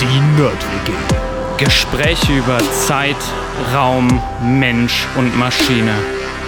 [0.00, 0.92] Die Nerd-WG.
[1.58, 3.16] Gespräche über Zeit,
[3.74, 5.94] Raum, Mensch und Maschine.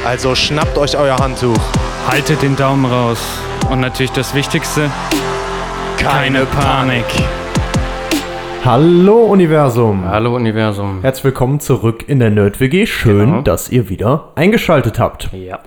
[0.07, 1.59] Also schnappt euch euer Handtuch.
[2.09, 3.19] Haltet den Daumen raus.
[3.69, 4.91] Und natürlich das Wichtigste,
[5.99, 7.05] keine Panik.
[8.65, 10.05] Hallo Universum.
[10.07, 11.01] Hallo Universum.
[11.03, 12.87] Herzlich willkommen zurück in der Nerd-WG.
[12.87, 13.41] Schön, Genau.
[13.43, 15.31] dass ihr wieder eingeschaltet habt.
[15.33, 15.59] Ja.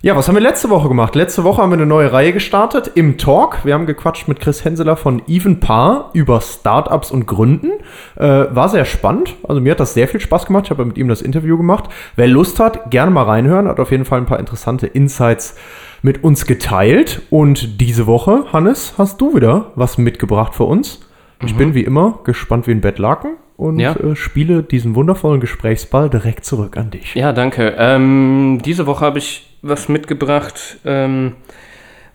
[0.00, 1.14] Ja, was haben wir letzte Woche gemacht?
[1.14, 3.64] Letzte Woche haben wir eine neue Reihe gestartet im Talk.
[3.64, 7.70] Wir haben gequatscht mit Chris Henseler von Even Paar über Startups und Gründen.
[8.16, 9.34] Äh, war sehr spannend.
[9.46, 10.64] Also mir hat das sehr viel Spaß gemacht.
[10.64, 11.84] Ich habe mit ihm das Interview gemacht.
[12.16, 13.68] Wer Lust hat, gerne mal reinhören.
[13.68, 15.54] Hat auf jeden Fall ein paar interessante Insights
[16.00, 17.22] mit uns geteilt.
[17.30, 20.98] Und diese Woche, Hannes, hast du wieder was mitgebracht für uns.
[21.44, 23.94] Ich bin wie immer gespannt wie ein Bettlaken und Ja.
[23.96, 27.14] äh, spiele diesen wundervollen Gesprächsball direkt zurück an dich.
[27.14, 27.74] Ja, danke.
[27.78, 31.32] Ähm, diese Woche habe ich was mitgebracht, ähm,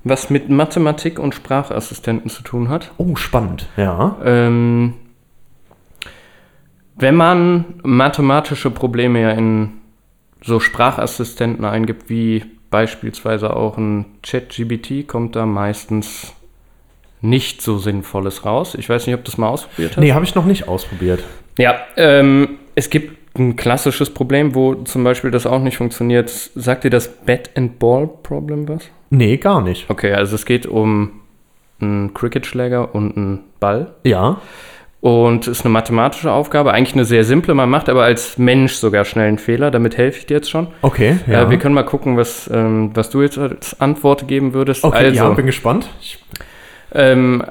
[0.04, 2.92] was mit Mathematik und Sprachassistenten zu tun hat.
[2.98, 3.68] Oh, spannend.
[3.78, 4.18] Ja.
[4.24, 4.94] Ähm,
[6.96, 9.74] wenn man mathematische Probleme ja in
[10.42, 16.34] so Sprachassistenten eingibt, wie beispielsweise auch ein ChatGBT, kommt da meistens
[17.22, 18.76] nicht so Sinnvolles raus.
[18.76, 20.02] Ich weiß nicht, ob du das mal ausprobiert hast.
[20.02, 21.24] Nee, habe ich noch nicht ausprobiert.
[21.58, 26.30] Ja, ähm, es gibt ein klassisches Problem, wo zum Beispiel das auch nicht funktioniert.
[26.30, 28.90] Sagt dir das Bat and Ball Problem was?
[29.10, 29.90] Nee, gar nicht.
[29.90, 31.22] Okay, also es geht um
[31.80, 33.94] einen Cricketschläger und einen Ball.
[34.04, 34.42] Ja.
[35.00, 37.54] Und ist eine mathematische Aufgabe, eigentlich eine sehr simple.
[37.54, 39.70] Man macht aber als Mensch sogar schnell einen Fehler.
[39.70, 40.68] Damit helfe ich dir jetzt schon.
[40.82, 41.44] Okay, ja.
[41.44, 44.84] Äh, wir können mal gucken, was, ähm, was du jetzt als Antwort geben würdest.
[44.84, 45.88] okay, also, ja, bin gespannt.
[46.02, 46.18] Ich,
[46.94, 47.44] ähm,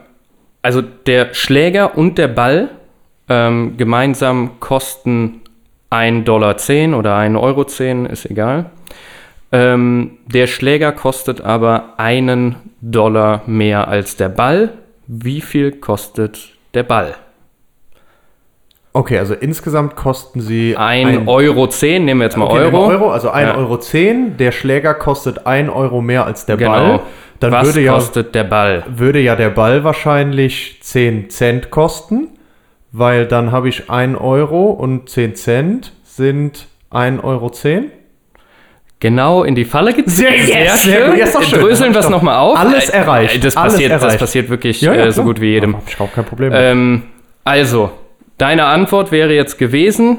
[0.62, 2.70] also der Schläger und der Ball
[3.28, 5.42] ähm, gemeinsam kosten
[5.90, 6.50] 1,10 Dollar
[6.98, 7.62] oder 1,10 Euro,
[8.12, 8.70] ist egal.
[9.52, 14.72] Ähm, der Schläger kostet aber einen Dollar mehr als der Ball.
[15.06, 17.14] Wie viel kostet der Ball?
[18.96, 22.86] Okay, also insgesamt kosten sie 1,10 Euro, nehmen wir jetzt mal okay, Euro.
[22.86, 23.10] Euro.
[23.10, 23.56] Also 1,10 Ja.
[23.56, 23.76] Euro.
[23.78, 24.36] 10.
[24.36, 26.70] Der Schläger kostet 1 Euro mehr als der Genau.
[26.72, 27.00] Ball.
[27.40, 28.84] Dann Was würde ja, kostet der Ball?
[28.88, 32.28] würde ja der Ball wahrscheinlich 10 Cent kosten,
[32.92, 37.50] weil dann habe ich 1 Euro und 10 Cent sind 1,10 Euro.
[38.98, 40.10] Genau in die Falle gezogen.
[40.12, 41.14] Sehr- yes, sehr.
[41.16, 41.60] Ja, ist doch schön.
[41.60, 42.58] Dröseln wir es nochmal auf.
[42.58, 43.44] Alles erreicht.
[43.44, 44.18] Das Alles passiert, das erreicht.
[44.20, 45.76] passiert wirklich äh, so gut wie jedem.
[45.86, 46.50] Ich auch kein Problem.
[46.54, 47.02] Ähm,
[47.44, 47.90] also,
[48.38, 50.18] deine Antwort wäre jetzt gewesen,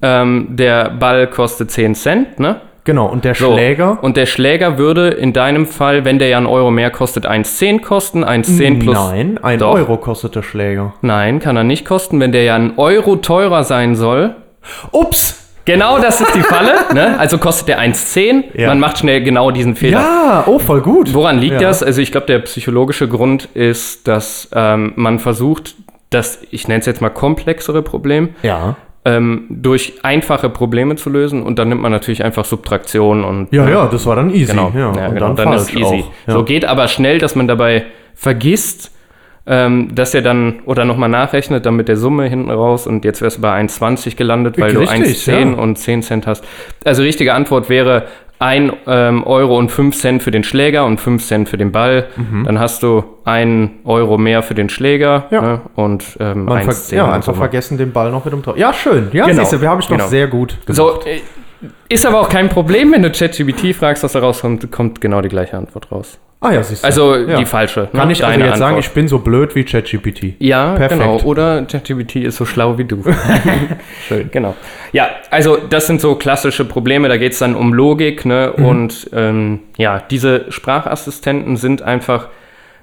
[0.00, 2.60] ähm, der Ball kostet 10 Cent, ne?
[2.84, 3.52] genau, und der So.
[3.52, 3.98] Schläger?
[4.02, 7.80] Und der Schläger würde in deinem Fall, wenn der ja einen Euro mehr kostet, 1,10
[7.80, 8.24] kosten.
[8.24, 8.96] 1,10 plus.
[8.96, 9.74] Nein, 1 Doch.
[9.74, 10.94] Euro kostet der Schläger.
[11.02, 12.18] Nein, kann er nicht kosten.
[12.20, 14.34] Wenn der ja einen Euro teurer sein soll,
[14.90, 15.38] Ups!
[15.64, 16.72] Genau, das ist die Falle.
[16.94, 17.18] ne?
[17.20, 18.58] Also kostet der 1,10.
[18.58, 18.68] Ja.
[18.68, 20.00] Man macht schnell genau diesen Fehler.
[20.00, 21.14] Ja, oh, voll gut.
[21.14, 21.68] Woran liegt ja.
[21.68, 21.84] das?
[21.84, 25.76] Also ich glaube, der psychologische Grund ist, dass ähm, man versucht,
[26.14, 28.76] das, ich nenne es jetzt mal komplexere Problem, Ja.
[29.04, 33.68] ähm, durch einfache Probleme zu lösen und dann nimmt man natürlich einfach Subtraktion und Ja,
[33.68, 34.52] ja, das war dann easy.
[34.52, 35.32] genau, Ja, ja, und genau.
[35.34, 36.04] dann, dann, ist easy.
[36.26, 36.32] Auch.
[36.32, 37.84] So geht aber schnell, dass man dabei
[38.14, 38.90] vergisst,
[39.44, 43.22] ähm, dass er dann oder nochmal nachrechnet, dann mit der Summe hinten raus und jetzt
[43.22, 45.58] wärst du bei 1,20 gelandet, weil Richtig, du 1,10 ja.
[45.58, 46.44] und 10 Cent hast.
[46.84, 48.04] Also richtige Antwort wäre
[48.42, 52.06] 1 ähm, Euro und 5 Cent für den Schläger und 5 Cent für den Ball.
[52.44, 55.34] Dann hast du 1 Euro mehr für den Schläger Mhm.
[55.36, 55.40] Ja.
[55.42, 55.60] ne?
[55.76, 58.56] und ähm, Man ver 1,10 ja, in einfach vergessen, den Ball noch mit dem Tor.
[58.58, 59.08] Ja, schön.
[59.12, 59.40] Ja, Genau.
[59.40, 60.08] siehst du, wir haben ich noch Genau.
[60.08, 60.76] sehr gut gemacht.
[60.76, 61.20] So, äh,
[61.88, 65.28] ist aber auch kein Problem, wenn du ChatGPT fragst, was da rauskommt, kommt genau die
[65.28, 66.18] gleiche Antwort raus.
[66.42, 66.86] Ah ja, siehst du.
[66.86, 67.36] Also ja.
[67.36, 67.88] die falsche.
[67.92, 68.12] Kann ne?
[68.12, 68.84] ich also jetzt sagen, Antwort.
[68.84, 70.34] ich bin so blöd wie ChatGPT.
[70.40, 71.00] Ja, Perfekt.
[71.00, 71.20] genau.
[71.20, 73.04] Oder ChatGPT ist so schlau wie du.
[74.08, 74.28] Schön.
[74.32, 74.56] Genau.
[74.90, 77.08] Ja, also das sind so klassische Probleme.
[77.08, 78.24] Da geht es dann um Logik.
[78.26, 78.54] Ne?
[78.56, 78.64] Mhm.
[78.66, 82.26] Und ähm, ja, diese Sprachassistenten sind einfach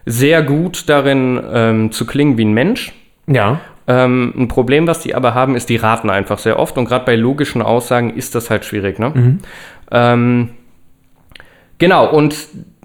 [0.06, 2.94] sehr gut darin ähm, zu klingen wie ein Mensch.
[3.28, 3.60] Ja.
[3.90, 6.78] Ähm, ein Problem, was die aber haben, ist, die raten einfach sehr oft.
[6.78, 9.00] Und gerade bei logischen Aussagen ist das halt schwierig.
[9.00, 9.10] Ne?
[9.10, 9.40] Mhm.
[9.92, 10.50] Ähm,
[11.80, 12.36] genau, und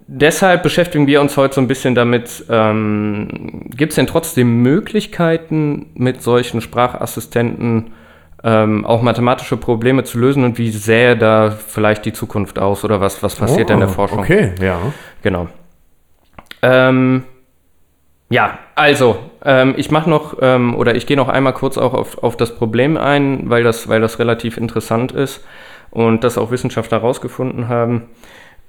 [0.06, 5.90] deshalb beschäftigen wir uns heute so ein bisschen damit, ähm, gibt es denn trotzdem Möglichkeiten,
[5.93, 7.93] mit solchen Sprachassistenten
[8.43, 13.02] ähm, auch mathematische Probleme zu lösen und wie sähe da vielleicht die Zukunft aus oder
[13.02, 14.20] was, was passiert da in der Oh, Forschung?
[14.20, 14.78] Okay, ja.
[15.23, 15.49] Genau.
[16.62, 17.25] Ähm,
[18.31, 22.23] ja, also, ähm, ich mache noch, ähm, oder ich gehe noch einmal kurz auch auf,
[22.23, 25.44] auf das Problem ein, weil das, weil das relativ interessant ist
[25.91, 28.09] und das auch Wissenschaftler herausgefunden haben.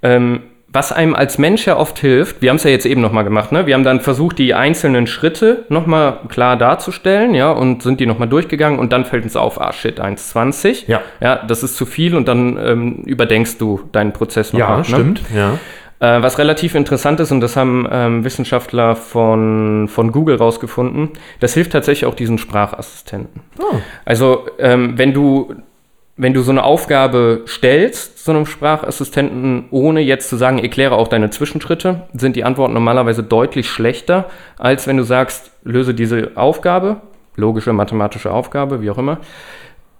[0.04, 3.24] Ähm, was einem als Mensch ja oft hilft, wir haben es ja jetzt eben nochmal
[3.24, 3.66] gemacht, ne?
[3.66, 8.28] Wir haben dann versucht, die einzelnen Schritte nochmal klar darzustellen, ja, und sind die nochmal
[8.28, 10.84] durchgegangen und dann fällt uns auf, ah shit, 1,20.
[10.88, 11.02] Ja.
[11.22, 14.78] Ja, das ist zu viel und dann ähm, überdenkst du deinen Prozess Ja, nochmal.
[14.80, 14.84] Ne?
[14.84, 15.22] stimmt.
[15.34, 15.60] Ja.
[16.00, 21.54] Äh, was relativ interessant ist, und das haben ähm, Wissenschaftler von, von Google rausgefunden, das
[21.54, 23.42] hilft tatsächlich auch diesen Sprachassistenten.
[23.60, 23.78] Oh.
[24.04, 25.56] Also, ähm, wenn du
[26.18, 31.10] wenn du so eine Aufgabe stellst, so einem Sprachassistenten, ohne jetzt zu sagen, erkläre auch
[31.10, 37.02] deine Zwischenschritte, sind die Antworten normalerweise deutlich schlechter, als wenn du sagst, löse diese Aufgabe,
[37.36, 39.20] logische mathematische Aufgabe, wie auch immer,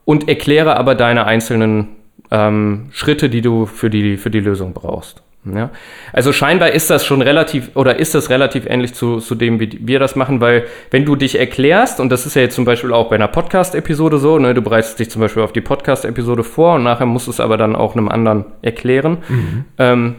[0.06, 1.90] und erkläre aber deine einzelnen
[2.32, 5.22] ähm, Schritte, die du für die, für die Lösung brauchst.
[5.54, 5.70] Ja?
[6.12, 9.80] Also scheinbar ist das schon relativ oder ist das relativ ähnlich zu, zu dem, wie
[9.82, 12.94] wir das machen, weil wenn du dich erklärst, und das ist ja jetzt zum Beispiel
[12.94, 16.76] auch bei einer Podcast-Episode so, ne, du bereitest dich zum Beispiel auf die Podcast-Episode vor
[16.76, 19.20] und nachher musst du es aber dann auch einem anderen erklären,
[19.78, 20.16] ähm,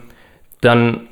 [0.60, 1.08] dann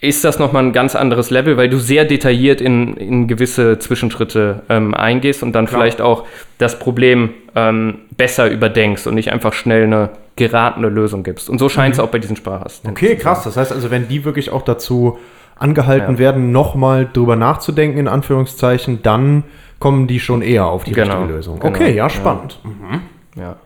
[0.00, 4.62] ist das nochmal ein ganz anderes Level, weil du sehr detailliert in, in gewisse Zwischenschritte
[4.68, 6.24] ähm, eingehst und dann vielleicht auch
[6.58, 11.50] das Problem ähm, besser überdenkst und nicht einfach schnell eine geratene Lösung gibst.
[11.50, 12.96] Und so scheint es auch bei diesen Sprachassistenten.
[13.04, 13.42] Okay, krass.
[13.42, 15.18] Das heißt also, wenn die wirklich auch dazu
[15.56, 16.18] angehalten Ja.
[16.20, 19.42] werden, nochmal drüber nachzudenken, in Anführungszeichen, dann
[19.80, 21.14] kommen die schon eher auf die Genau.
[21.16, 21.58] richtige Lösung.
[21.58, 21.70] Genau.
[21.74, 22.10] Okay, ja, Ja.
[22.10, 22.60] spannend.
[23.34, 23.56] Ja.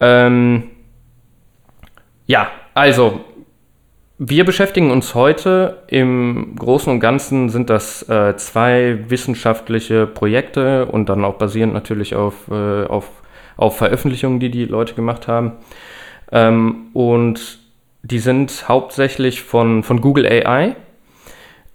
[0.00, 0.64] Ähm,
[2.26, 3.20] ja, also
[4.18, 11.08] wir beschäftigen uns heute im Großen und Ganzen sind das äh, zwei wissenschaftliche Projekte und
[11.08, 13.10] dann auch basierend natürlich auf, äh, auf,
[13.56, 15.52] auf Veröffentlichungen, die die Leute gemacht haben.
[16.30, 17.58] Ähm, und
[18.02, 20.76] die sind hauptsächlich von, von Google AI.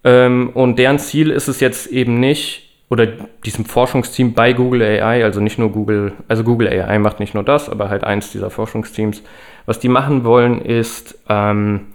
[0.05, 3.05] Ähm, und deren Ziel ist es jetzt eben nicht, oder
[3.45, 7.43] diesem Forschungsteam bei Google AI, also nicht nur Google, also Google AI macht nicht nur
[7.43, 9.23] das, aber halt eins dieser Forschungsteams.
[9.65, 11.87] Was die machen wollen, ist, ähm,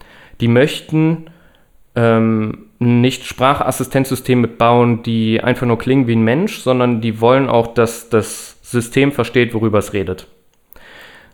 [0.44, 1.30] die möchten
[1.94, 7.68] ähm, nicht Sprachassistenzsysteme bauen, die einfach nur klingen wie ein Mensch, sondern die wollen auch,
[7.68, 10.26] dass das System versteht, worüber es redet.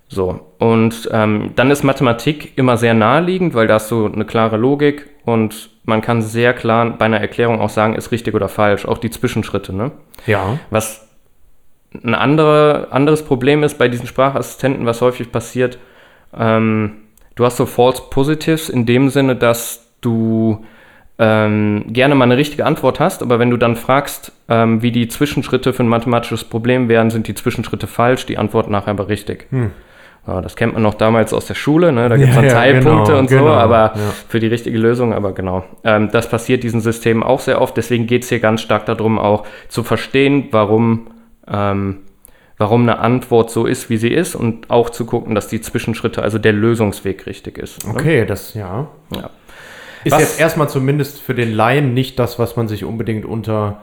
[0.07, 4.57] So, und ähm, dann ist Mathematik immer sehr naheliegend, weil da hast du eine klare
[4.57, 8.87] Logik und man kann sehr klar bei einer Erklärung auch sagen, ist richtig oder falsch,
[8.87, 9.75] auch die Zwischenschritte.
[9.75, 9.91] Ne?
[10.27, 10.61] Ja.
[10.71, 11.09] Was
[12.05, 15.79] ein andere, anderes Problem ist bei diesen Sprachassistenten, was häufig passiert,
[16.33, 17.00] ähm,
[17.35, 20.65] du hast so False Positives in dem Sinne, dass du
[21.19, 25.07] ähm, gerne mal eine richtige Antwort hast, aber wenn du dann fragst, ähm, wie die
[25.07, 29.47] Zwischenschritte für ein mathematisches Problem wären, sind die Zwischenschritte falsch, die Antwort nachher aber richtig.
[30.27, 32.09] Ja, das kennt man noch damals aus der Schule, ne?
[32.09, 34.13] da gibt es Ja, dann ja, Teilpunkte genau, und so, genau, aber ja.
[34.29, 35.65] für die richtige Lösung, aber genau.
[35.85, 39.19] Ähm, das passiert diesen Systemen auch sehr oft, deswegen geht es hier ganz stark darum,
[39.19, 41.09] auch zu verstehen, warum,
[41.51, 41.99] ähm,
[42.61, 46.23] warum eine Antwort so ist, wie sie ist und auch zu gucken, dass die Zwischenschritte,
[46.23, 47.87] also der Lösungsweg richtig ist.
[47.87, 47.95] ne?
[47.95, 48.87] Okay, das, ja.
[49.15, 49.31] Ja.
[50.05, 53.81] Ist Was- jetzt erstmal zumindest für den Laien nicht das, was man sich unbedingt unter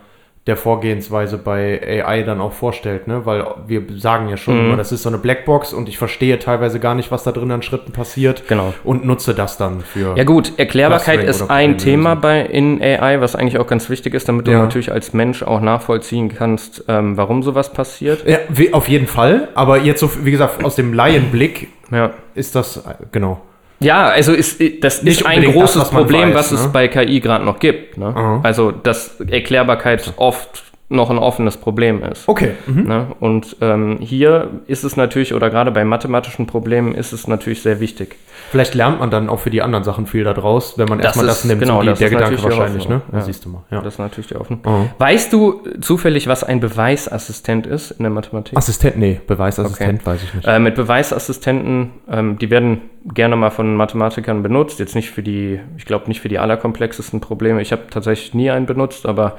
[0.48, 3.26] der Vorgehensweise bei AI dann auch vorstellt, ne?
[3.26, 4.66] Weil wir sagen ja schon Mhm.
[4.68, 7.52] immer, das ist so eine Blackbox und ich verstehe teilweise gar nicht, was da drin
[7.52, 8.48] an Schritten passiert.
[8.48, 8.74] Genau.
[8.84, 10.16] Und nutze das dann für.
[10.18, 11.78] Ja gut, Erklärbarkeit Clustering ist ein.
[11.78, 14.60] Thema bei in AI, was eigentlich auch ganz wichtig ist, damit du Ja.
[14.64, 18.26] natürlich als Mensch auch nachvollziehen kannst, ähm, warum sowas passiert.
[18.28, 18.38] Ja,
[18.72, 19.50] auf jeden Fall.
[19.54, 22.12] Aber jetzt so, wie gesagt, aus dem Laienblick Ja.
[22.36, 23.42] ist das, äh, genau.
[23.80, 26.64] Ja, also ist, das Nicht ist ein unbedingt das, großes was Problem, weiß, was es
[26.64, 26.70] ne?
[26.70, 27.98] bei KI gerade noch gibt.
[27.98, 28.40] Ne?
[28.44, 32.30] Also, dass Erklärbarkeit oft noch ein offenes Problem ist.
[32.30, 32.52] Okay.
[32.66, 32.84] Mhm.
[32.84, 33.08] Ne?
[33.20, 37.82] Und ähm, hier ist es natürlich, oder gerade bei mathematischen Problemen ist es natürlich sehr
[37.82, 38.16] wichtig.
[38.52, 41.26] Vielleicht lernt man dann auch für die anderen Sachen viel daraus, wenn man Das erstmal
[41.26, 41.60] das ist- nimmt.
[41.62, 43.02] genau, die, das der ist Gedanke wahrscheinlich, ne?
[43.12, 43.20] Ja.
[43.20, 43.64] siehst du mal.
[43.70, 43.82] Ja.
[43.82, 44.62] Das ist natürlich die Hoffnung.
[44.66, 44.90] Mhm.
[44.98, 48.58] Weißt du zufällig, was ein Beweisassistent ist in der Mathematik?
[48.58, 50.48] Assistent, nee, Beweisassistent weiß ich nicht.
[50.48, 52.82] Äh, mit Beweisassistenten, ähm, die werden
[53.14, 54.80] gerne mal von Mathematikern benutzt.
[54.80, 57.62] Jetzt nicht für die, ich glaube nicht für die allerkomplexesten Probleme.
[57.62, 59.38] Ich habe tatsächlich nie einen benutzt, aber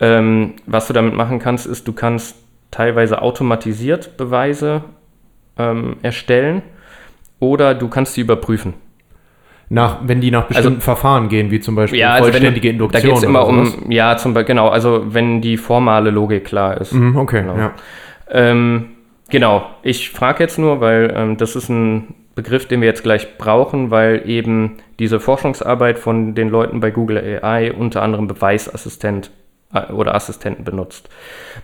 [0.00, 2.36] ähm, was du damit machen kannst, ist, du kannst
[2.70, 4.82] teilweise automatisiert Beweise
[5.58, 6.62] ähm, erstellen
[7.40, 8.74] oder du kannst sie überprüfen.
[9.68, 12.72] Nach, wenn die nach bestimmten Verfahren gehen, wie zum Beispiel also wenn du- vollständige Da
[12.72, 13.02] Induktion.
[13.02, 16.92] geht es immer um, ja, zum Beispiel, genau, also wenn die formale Logik klar ist.
[16.92, 17.56] Mhm, okay, Genau.
[17.56, 17.72] ja.
[18.30, 18.90] Ähm,
[19.28, 23.38] genau, ich frage jetzt nur, weil ähm, das ist ein Begriff, den wir jetzt gleich
[23.38, 29.30] brauchen, weil eben diese Forschungsarbeit von den Leuten bei Google AI unter anderem Beweisassistent
[29.92, 31.08] oder Assistenten benutzt.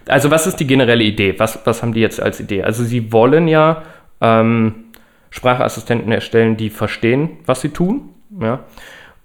[0.06, 1.34] Also was ist die generelle Idee?
[1.38, 2.62] Was, was haben die jetzt als Idee?
[2.62, 3.82] Also sie wollen ja
[4.20, 4.84] ähm,
[5.30, 8.10] Sprachassistenten erstellen, die verstehen, was sie tun.
[8.40, 8.60] Ja?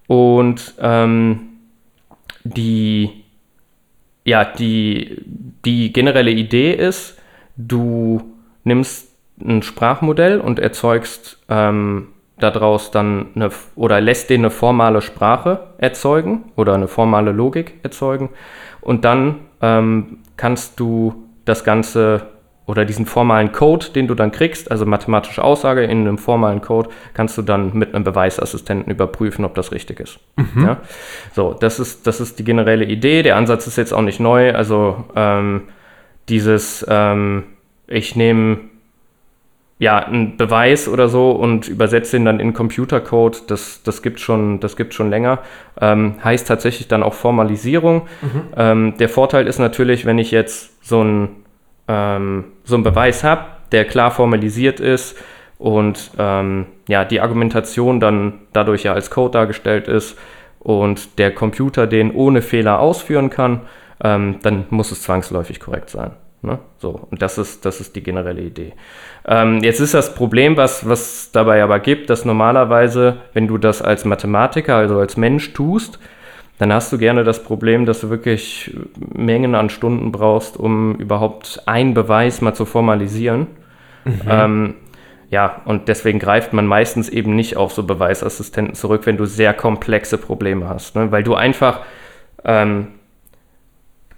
[0.08, 1.50] Und ähm,
[2.44, 3.24] die,
[4.24, 5.22] ja, die,
[5.66, 7.18] die generelle Idee ist,
[7.58, 8.22] du
[8.64, 12.08] nimmst ein Sprachmodell und erzeugst ähm,
[12.40, 18.30] daraus dann eine, oder lässt den eine formale Sprache erzeugen oder eine formale Logik erzeugen.
[18.82, 22.28] Und dann ähm, kannst du das Ganze
[22.68, 26.90] oder diesen formalen Code, den du dann kriegst, also mathematische Aussage in einem formalen Code,
[27.14, 30.20] kannst du dann mit einem Beweisassistenten überprüfen, ob das richtig ist.
[30.62, 30.78] Ja?
[31.32, 33.24] So, das ist, das ist die generelle Idee.
[33.24, 34.54] Der Ansatz ist jetzt auch nicht neu.
[34.54, 35.64] Also ähm,
[36.28, 37.46] dieses, ähm,
[37.88, 38.60] ich nehme
[39.80, 44.60] ja, einen Beweis oder so und übersetze ihn dann in Computercode, das, das gibt schon,
[44.60, 45.40] das gibt schon länger.
[45.80, 48.08] Ähm, heißt tatsächlich dann auch Formalisierung.
[48.56, 51.30] Ähm, der Vorteil ist natürlich, wenn ich jetzt so ein
[51.88, 55.18] ähm, so einen Beweis habe, der klar formalisiert ist
[55.58, 60.18] und ähm, ja, die Argumentation dann dadurch ja als Code dargestellt ist
[60.60, 63.62] und der Computer den ohne Fehler ausführen kann,
[64.04, 66.12] ähm, dann muss es zwangsläufig korrekt sein.
[66.42, 66.60] Ne?
[66.78, 68.74] So, und das ist, das ist die generelle Idee.
[69.26, 73.82] Ähm, jetzt ist das Problem, was, was dabei aber gibt, dass normalerweise, wenn du das
[73.82, 76.00] als Mathematiker, also als Mensch tust,
[76.60, 78.76] dann hast du gerne das Problem, dass du wirklich
[79.14, 83.48] Mengen an Stunden brauchst, um überhaupt einen Beweis mal zu formalisieren.
[84.28, 84.76] Ähm,
[85.30, 89.54] ja, und deswegen greift man meistens eben nicht auf so Beweisassistenten zurück, wenn du sehr
[89.54, 90.96] komplexe Probleme hast.
[90.96, 91.12] Ne?
[91.12, 91.82] Weil du einfach,
[92.46, 92.94] ähm,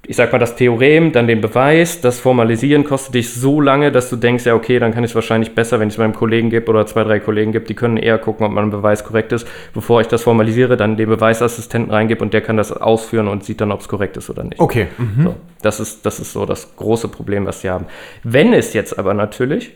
[0.10, 4.10] ich sag mal, das Theorem, dann den Beweis, das Formalisieren kostet dich so lange, dass
[4.10, 6.50] du denkst, ja, okay, dann kann ich es wahrscheinlich besser, wenn ich es meinem Kollegen
[6.50, 9.48] gebe oder zwei, drei Kollegen gibt, die können eher gucken, ob mein Beweis korrekt ist,
[9.72, 13.62] bevor ich das formalisiere, dann den Beweisassistenten reingebe und der kann das ausführen und sieht
[13.62, 14.60] dann, ob es korrekt ist oder nicht.
[14.60, 14.88] Okay.
[14.98, 15.24] Mhm.
[15.25, 17.86] So, das, ist, das ist so das große Problem, was sie haben.
[18.24, 19.74] Wenn es jetzt aber natürlich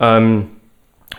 [0.00, 0.46] ähm,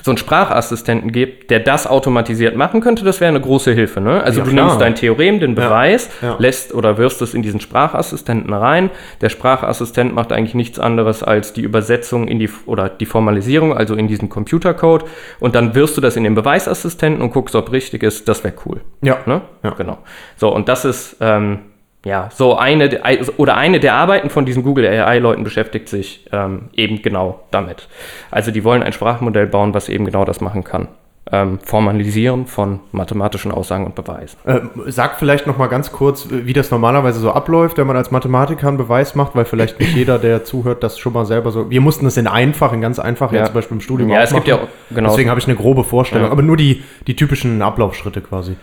[0.02, 4.00] so einen Sprachassistenten gibt, der das automatisiert machen könnte, das wäre eine große Hilfe.
[4.00, 4.24] Ne?
[4.24, 4.66] Also Ja, du klar.
[4.66, 6.36] nimmst dein Theorem, den Beweis, ja.
[6.40, 8.92] lässt oder wirfst es in diesen Sprachassistenten rein.
[9.22, 13.96] Der Sprachassistent macht eigentlich nichts anderes als die Übersetzung in die oder die Formalisierung, also
[13.96, 15.04] in diesen Computercode.
[15.40, 18.28] Und dann wirfst du das in den Beweisassistenten und guckst, ob richtig ist.
[18.30, 18.82] Das wäre cool.
[19.02, 19.18] Ja.
[19.26, 19.42] Ne?
[19.64, 19.72] Ja.
[19.72, 19.98] Genau.
[20.38, 21.60] So, und das ist ähm,
[22.06, 23.02] ja so eine der-
[23.38, 27.88] oder eine der Arbeiten von diesen Google AI-Leuten beschäftigt sich ähm, eben genau damit.
[28.32, 30.88] Also die wollen ein Sprachmodell bauen, was eben genau das machen kann.
[31.32, 34.36] Ähm, Formalisieren von mathematischen Aussagen und Beweisen.
[34.48, 38.10] Ähm, sag vielleicht noch mal ganz kurz, wie das normalerweise so abläuft, wenn man als
[38.10, 41.70] Mathematiker einen Beweis macht, weil vielleicht nicht jeder, der zuhört, das schon mal selber so.
[41.70, 43.40] Wir mussten das in einfach, in ganz einfach, ja.
[43.40, 43.46] Ja.
[43.46, 44.58] zum Beispiel im Studium Ja, es gibt machen.
[44.60, 45.10] ja auch- genau.
[45.10, 46.32] Deswegen habe ich eine grobe Vorstellung, Ja.
[46.32, 48.56] aber nur die, die typischen Ablaufschritte quasi.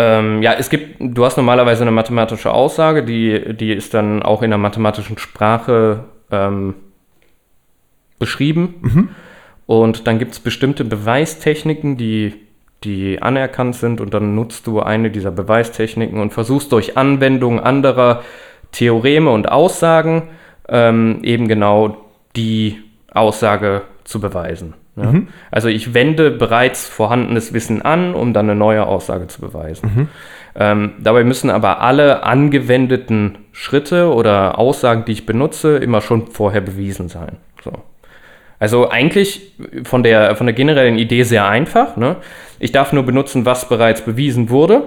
[0.00, 4.40] Ähm, ja, es gibt, du hast normalerweise eine mathematische Aussage, die, die ist dann auch
[4.40, 6.74] in der mathematischen Sprache ähm,
[8.18, 9.14] beschrieben.
[9.66, 12.34] Und dann gibt es bestimmte Beweistechniken, die,
[12.82, 18.22] die anerkannt sind und dann nutzt du eine dieser Beweistechniken und versuchst durch Anwendung anderer
[18.72, 20.30] Theoreme und Aussagen
[20.66, 21.98] ähm, eben genau
[22.36, 22.78] die
[23.12, 24.72] Aussage zu beweisen.
[25.00, 25.20] Ja?
[25.50, 30.08] Also ich wende bereits vorhandenes Wissen an, um dann eine neue Aussage zu beweisen.
[30.54, 36.60] Ähm, dabei müssen aber alle angewendeten Schritte oder Aussagen, die ich benutze, immer schon vorher
[36.60, 37.36] bewiesen sein.
[37.62, 37.72] So.
[38.58, 39.54] Also eigentlich
[39.84, 41.96] von der, von der generellen Idee sehr einfach.
[41.96, 42.16] Ne?
[42.58, 44.82] Ich darf nur benutzen, was bereits bewiesen wurde.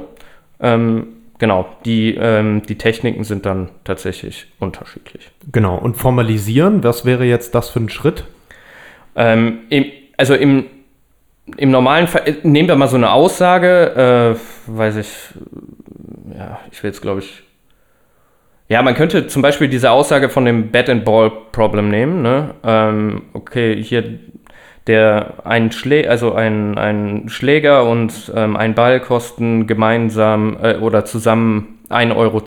[0.60, 1.08] Ähm,
[1.40, 5.32] genau, die, ähm, die Techniken sind dann tatsächlich unterschiedlich.
[5.52, 5.78] Genau.
[5.78, 8.26] Und formalisieren, was wäre jetzt das für ein Schritt?
[9.16, 9.86] Ähm, im,
[10.18, 10.66] also im,
[11.58, 15.10] im normalen Fall, nehmen wir mal so eine Aussage, äh, weiß ich,
[16.38, 17.44] ja, ich will jetzt glaube ich,
[18.70, 22.56] ja, man könnte zum Beispiel diese Aussage von dem Bat and Ball Problem nehmen, ne?
[22.64, 24.20] Ähm, okay, hier
[24.88, 31.06] der ein Schlä also ein, ein Schläger und ähm, ein Ball kosten gemeinsam äh, oder
[31.06, 32.42] zusammen 1,10 Euro.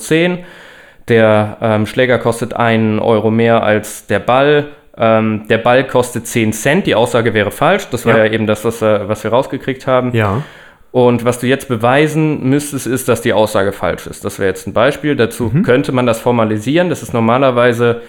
[1.09, 4.67] Der ähm, Schläger kostet 1 Euro mehr als der Ball.
[4.99, 6.87] Ähm, der Ball kostet 10 Cent.
[6.87, 7.89] Die Aussage wäre falsch.
[7.91, 8.25] Das war Ja.
[8.25, 10.13] ja, eben das, was, äh, was wir rausgekriegt haben.
[10.15, 10.43] Ja.
[10.91, 14.25] Und was du jetzt beweisen müsstest, ist, dass die Aussage falsch ist.
[14.25, 15.15] Das wäre jetzt ein Beispiel.
[15.15, 16.89] Dazu könnte man das formalisieren.
[16.89, 18.01] Das ist normalerweise,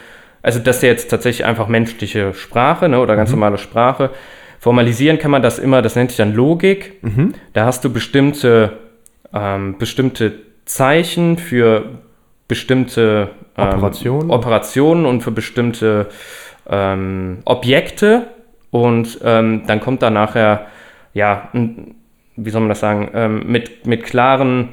[0.42, 4.12] also das ist ja jetzt tatsächlich einfach menschliche Sprache ne, oder ganz normale Sprache.
[4.60, 6.94] Formalisieren kann man das immer, das nennt sich dann Logik.
[7.52, 8.78] Da hast du bestimmte,
[9.34, 11.84] ähm, bestimmte Zeichen für
[12.48, 14.32] bestimmte ähm, Operationen.
[14.32, 16.08] Operationen und für bestimmte
[16.70, 18.28] ähm, Objekte.
[18.72, 20.68] Und ähm, dann kommt da nachher,
[21.14, 21.96] ja, ein,
[22.36, 24.70] wie soll man das sagen, ähm, mit, mit klaren,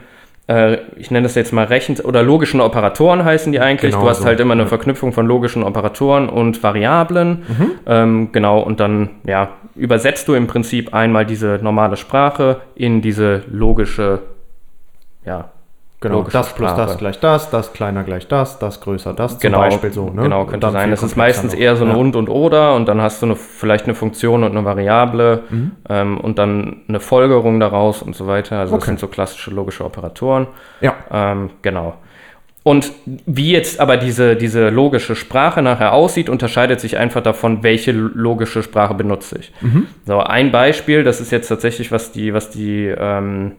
[0.49, 3.93] äh, ich nenne das jetzt mal Rechen- oder logischen Operatoren heißen die eigentlich.
[3.93, 4.67] Genau du hast so, halt immer eine.
[4.67, 7.45] Verknüpfung von logischen Operatoren und Variablen.
[7.47, 7.71] Mhm.
[7.87, 13.43] Ähm, genau, und dann ja, übersetzt du im Prinzip einmal diese normale Sprache in diese
[13.51, 14.21] logische
[15.25, 15.51] ja,
[16.05, 16.87] Genau, logische das plus Sprache.
[16.87, 20.11] das gleich das, das kleiner gleich das, das größer das Genau, zum Beispiel so.
[20.11, 20.23] Ne?
[20.23, 20.91] genau könnte sein.
[20.91, 21.97] Das ist meistens eher so ein ja.
[21.97, 25.43] und und oder und dann hast du eine, vielleicht eine Funktion und eine Variable
[25.89, 28.59] ähm, und dann eine Folgerung daraus und so weiter.
[28.59, 28.91] Also das Okay.
[28.93, 30.47] sind so klassische logische Operatoren.
[30.81, 31.95] Ja, Ähm, genau.
[32.67, 32.93] Und
[33.27, 38.63] wie jetzt aber diese, diese logische Sprache nachher aussieht, unterscheidet sich einfach davon, welche logische
[38.63, 39.53] Sprache benutze ich.
[40.07, 43.53] So, ein Beispiel, das ist jetzt tatsächlich, was die, was die, ähm,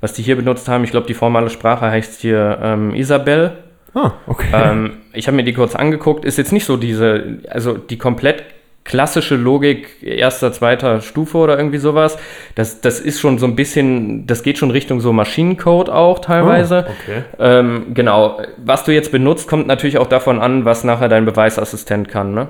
[0.00, 0.84] was die hier benutzt haben.
[0.84, 3.52] Ich glaube, die formale Sprache heißt hier ähm, Isabel.
[3.94, 4.48] ah, okay.
[4.52, 6.24] Ähm, ich habe mir die kurz angeguckt.
[6.24, 8.44] Ist jetzt nicht so diese, also die komplett
[8.84, 12.18] klassische Logik erster, zweiter Stufe oder irgendwie sowas.
[12.54, 16.86] Das, das ist schon so ein bisschen, das geht schon Richtung so Maschinencode auch teilweise.
[16.88, 17.22] Oh, okay.
[17.38, 18.40] Ähm, genau.
[18.56, 22.34] Was du jetzt benutzt, kommt natürlich auch davon an, was nachher dein Beweisassistent kann.
[22.34, 22.48] Ne?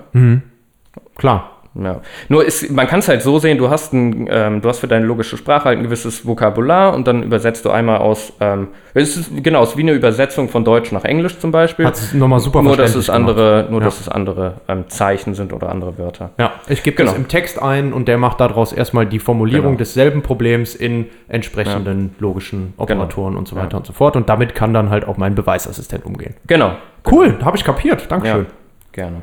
[1.17, 1.60] Klar.
[1.75, 2.01] Ja.
[2.29, 4.89] Nur ist, man kann es halt so sehen, du hast, ein, ähm, du hast für
[4.89, 9.17] deine logische Sprache halt ein gewisses Vokabular und dann übersetzt du einmal aus, ähm, es
[9.17, 11.87] ist genau, es ist wie eine Übersetzung von Deutsch nach Englisch zum Beispiel.
[11.87, 13.85] Hat es nochmal super nur dass es andere, nur Ja.
[13.85, 16.31] dass es andere ähm, Zeichen sind oder andere Wörter.
[16.41, 17.11] Ja, ich gebe Genau.
[17.13, 19.79] das im Text ein und der macht daraus erstmal die Formulierung Genau.
[19.79, 23.79] desselben Problems in entsprechenden logischen Operatoren und so weiter Ja.
[23.79, 24.17] und so fort.
[24.17, 26.35] Und damit kann dann halt auch mein Beweisassistent umgehen.
[26.49, 26.73] Genau.
[27.09, 28.01] Cool, habe ich kapiert.
[28.03, 28.47] Ja, Dankeschön.
[28.91, 29.23] gerne.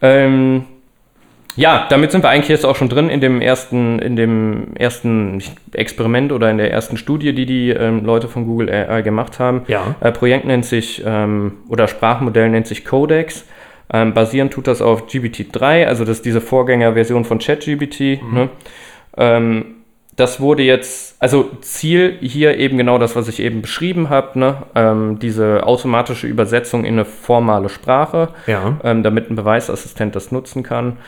[0.00, 0.64] Ähm,
[1.56, 5.42] ja, damit sind wir eigentlich jetzt auch schon drin in dem ersten, in dem ersten
[5.72, 9.62] Experiment oder in der ersten Studie, die die ähm, Leute von Google AI gemacht haben.
[9.68, 9.94] Ja.
[10.00, 13.44] Äh, Projekt nennt sich ähm, oder Sprachmodell nennt sich Codex.
[13.92, 18.22] Ähm, basieren tut das auf GPT-3, also das ist diese Vorgängerversion von ChatGPT.
[18.32, 18.48] Ne?
[19.18, 19.64] Ähm,
[20.16, 24.56] das wurde jetzt, also Ziel hier eben genau das, was ich eben beschrieben habe, ne?
[24.74, 28.78] ähm, diese automatische Übersetzung in eine formale Sprache, Ja.
[28.84, 30.98] ähm, damit ein Beweisassistent das nutzen kann.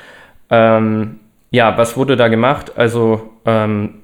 [0.54, 1.18] Ähm,
[1.50, 2.72] ja, was wurde da gemacht?
[2.76, 4.02] Also ähm,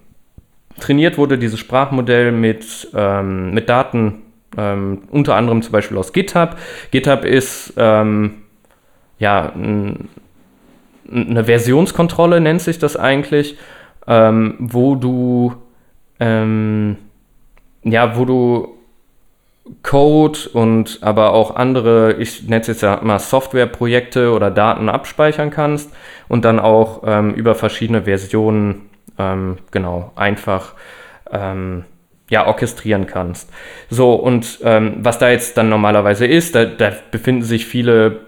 [0.80, 4.22] trainiert wurde dieses Sprachmodell mit, ähm, mit Daten,
[4.56, 6.56] ähm, unter anderem zum Beispiel aus GitHub.
[6.90, 8.42] GitHub ist ähm,
[9.18, 10.08] ja ein,
[11.10, 13.56] eine Versionskontrolle, nennt sich das eigentlich,
[14.06, 15.54] ähm, wo du
[17.82, 18.76] ja, wo du
[19.82, 25.90] Code und aber auch andere, ich nenne es jetzt mal Softwareprojekte oder Daten abspeichern kannst
[26.28, 30.74] und dann auch ähm, über verschiedene Versionen ähm, genau einfach
[31.30, 31.84] ähm,
[32.28, 33.50] ja, orchestrieren kannst.
[33.88, 38.20] So, und ähm, was da jetzt dann normalerweise ist, da, da befinden sich viele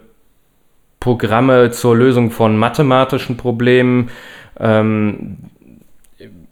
[1.01, 4.11] Programme zur Lösung von mathematischen Problemen.
[4.59, 5.39] Ähm,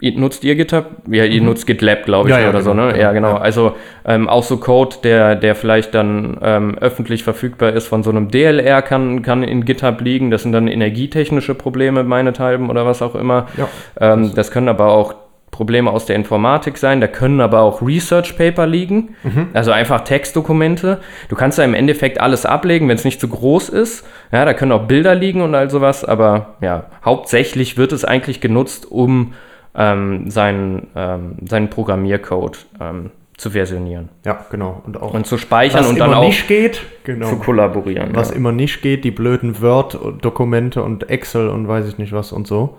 [0.01, 0.87] nutzt ihr GitHub?
[1.11, 2.93] Ja, ihr nutzt GitLab, glaube ich, Ja, ja, oder so, genau, ne?
[2.93, 3.29] genau, Ja, genau.
[3.29, 3.39] ja.
[3.39, 8.11] Also ähm, auch so Code, der, der vielleicht dann ähm, öffentlich verfügbar ist von so
[8.11, 10.31] einem DLR, kann, kann in GitHub liegen.
[10.31, 13.47] Das sind dann energietechnische Probleme, meinethalben, oder was auch immer.
[13.57, 13.69] Ja.
[14.01, 15.15] Ähm, das können aber auch
[15.51, 19.17] Probleme aus der Informatik sein, da können aber auch Research Paper liegen,
[19.53, 21.01] also einfach Textdokumente.
[21.29, 24.07] Du kannst da im Endeffekt alles ablegen, wenn es nicht zu groß ist.
[24.33, 28.41] Ja, da können auch Bilder liegen und all sowas, aber ja, hauptsächlich wird es eigentlich
[28.41, 29.35] genutzt, um
[29.74, 34.83] ähm, seinen, ähm, seinen Programmiercode ähm, zu versionieren Ja, genau.
[34.85, 37.28] Und auch und zu speichern und dann auch nicht geht, genau.
[37.28, 38.14] zu kollaborieren.
[38.14, 38.37] Was ja.
[38.37, 42.76] immer nicht geht, die blöden Word-Dokumente und Excel und weiß ich nicht was und so.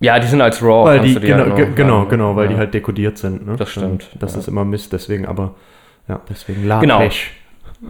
[0.00, 0.86] ja, die sind als RAW.
[0.86, 2.08] weil die, genau, halt genau, laden.
[2.08, 2.52] genau, weil ja.
[2.52, 3.46] die halt dekodiert sind.
[3.46, 3.56] Ne?
[3.56, 4.38] Das stimmt, Das ja.
[4.38, 5.54] ist immer Mist, deswegen aber,
[6.08, 6.98] ja, deswegen Genau.
[6.98, 7.16] LaTeX.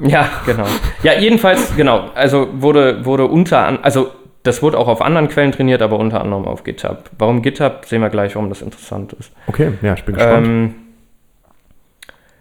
[0.03, 0.67] Ja, genau.
[1.03, 2.11] Ja, jedenfalls, genau.
[2.15, 4.11] Also wurde, wurde unter also
[4.43, 7.11] das wurde auch auf anderen Quellen trainiert, aber unter anderem auf GitHub.
[7.19, 9.33] Warum GitHub, sehen wir gleich, warum das interessant ist.
[9.47, 10.47] Okay, ja, ich bin gespannt.
[10.47, 10.75] Ähm,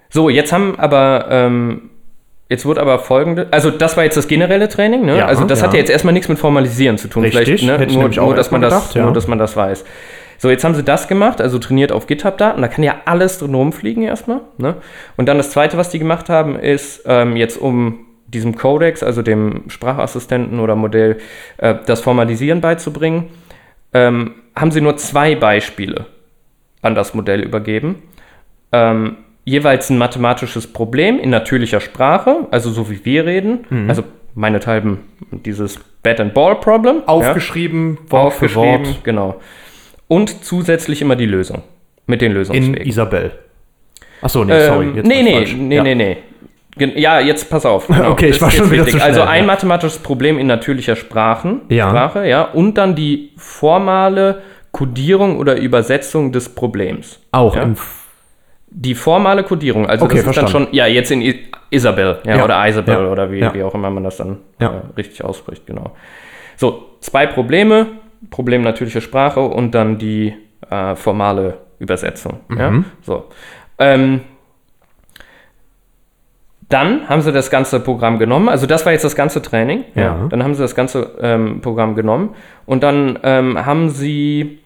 [0.09, 1.89] so, jetzt haben aber, ähm,
[2.47, 5.17] jetzt wurde aber folgende, also das war jetzt das generelle Training, ne?
[5.17, 5.75] Ja, also das hat ja.
[5.75, 7.23] ja jetzt erstmal nichts mit Formalisieren zu tun.
[7.23, 7.87] Richtig, Vielleicht, ne?
[7.93, 9.03] nur, nur, dass man erstmal das, gedacht, ja.
[9.03, 9.85] nur, dass man das weiß.
[10.37, 13.53] So, jetzt haben sie das gemacht, also trainiert auf GitHub-Daten, da kann ja alles drin
[13.53, 14.39] rumfliegen erstmal.
[14.57, 14.75] Ne?
[15.17, 19.21] Und dann das zweite, was die gemacht haben, ist ähm, jetzt um diesem Codex, also
[19.21, 21.17] dem Sprachassistenten oder Modell,
[21.57, 23.25] äh, das Formalisieren beizubringen,
[23.93, 26.05] ähm, haben sie nur zwei Beispiele
[26.81, 28.03] an das Modell übergeben.
[28.71, 33.89] Ähm, jeweils ein mathematisches Problem in natürlicher Sprache, also so wie wir reden, Mhm.
[33.89, 34.03] also
[34.35, 34.99] meinethalben
[35.31, 37.01] dieses Bat and Ball Problem.
[37.07, 39.39] Aufgeschrieben, ja, Wort für aufgeschrieben, Wort genau.
[40.07, 41.63] Und zusätzlich immer die Lösung
[42.05, 42.75] mit den in Lösungswegen.
[42.87, 43.31] Isabel.
[44.21, 44.85] Achso, nee, sorry.
[44.87, 45.55] Ähm, Jetzt nee, nee, falsch.
[45.55, 45.83] nee, ja.
[45.83, 46.17] nee, nee.
[46.79, 47.87] Ja, jetzt pass auf.
[47.99, 48.11] Genau.
[48.11, 48.93] Okay, ich war schon wieder wichtig.
[48.93, 49.47] zu schnell, Also ein ja.
[49.47, 51.89] mathematisches Problem in natürlicher Sprachen, Ja.
[51.89, 57.19] Sprache, ja, und dann die formale Kodierung oder Übersetzung des Problems.
[57.31, 57.67] Auch ja?
[58.71, 60.67] Die formale Kodierung, also Okay, das ist dann verstanden.
[60.67, 61.23] schon, ja, jetzt in
[61.71, 62.43] Isabel, ja, Ja.
[62.43, 63.11] oder Isabel Ja.
[63.11, 63.53] oder wie, Ja.
[63.53, 64.67] wie auch immer man das dann Ja.
[64.67, 65.95] äh, richtig ausspricht, genau.
[66.55, 67.87] So, zwei Probleme,
[68.29, 70.33] Problem natürliche Sprache und dann die
[70.69, 72.41] äh, formale Übersetzung.
[72.55, 72.69] Ja?
[72.69, 72.85] Mhm.
[73.01, 73.25] So.
[73.79, 74.21] Ähm,
[76.69, 78.47] dann haben sie das ganze Programm genommen.
[78.47, 79.85] Also das war jetzt das ganze Training.
[79.95, 80.27] Ja.
[80.29, 82.35] Dann haben sie das ganze ähm, Programm genommen
[82.67, 84.59] und dann ähm, haben sie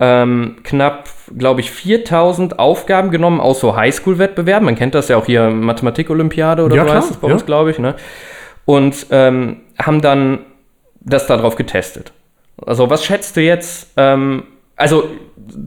[0.00, 4.64] ähm, knapp, glaube ich, 4000 Aufgaben genommen aus so Highschool-Wettbewerben.
[4.64, 7.34] Man kennt das ja auch hier, Mathematik-Olympiade oder Ja, so heißt es bei ja.
[7.34, 7.78] uns, glaube ich.
[7.78, 7.94] Ne?
[8.64, 10.38] Und ähm, haben dann
[11.00, 12.12] das darauf getestet.
[12.64, 13.92] Also was schätzt du jetzt?
[13.98, 14.44] Ähm,
[14.76, 15.10] also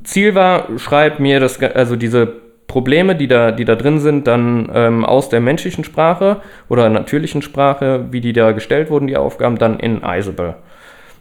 [0.03, 2.42] Ziel war, schreib mir das, also diese
[2.73, 7.43] Probleme, die da, die da drin sind, dann ähm, aus der menschlichen Sprache oder natürlichen
[7.43, 10.55] Sprache, wie die da gestellt wurden, die Aufgaben, dann in Isable.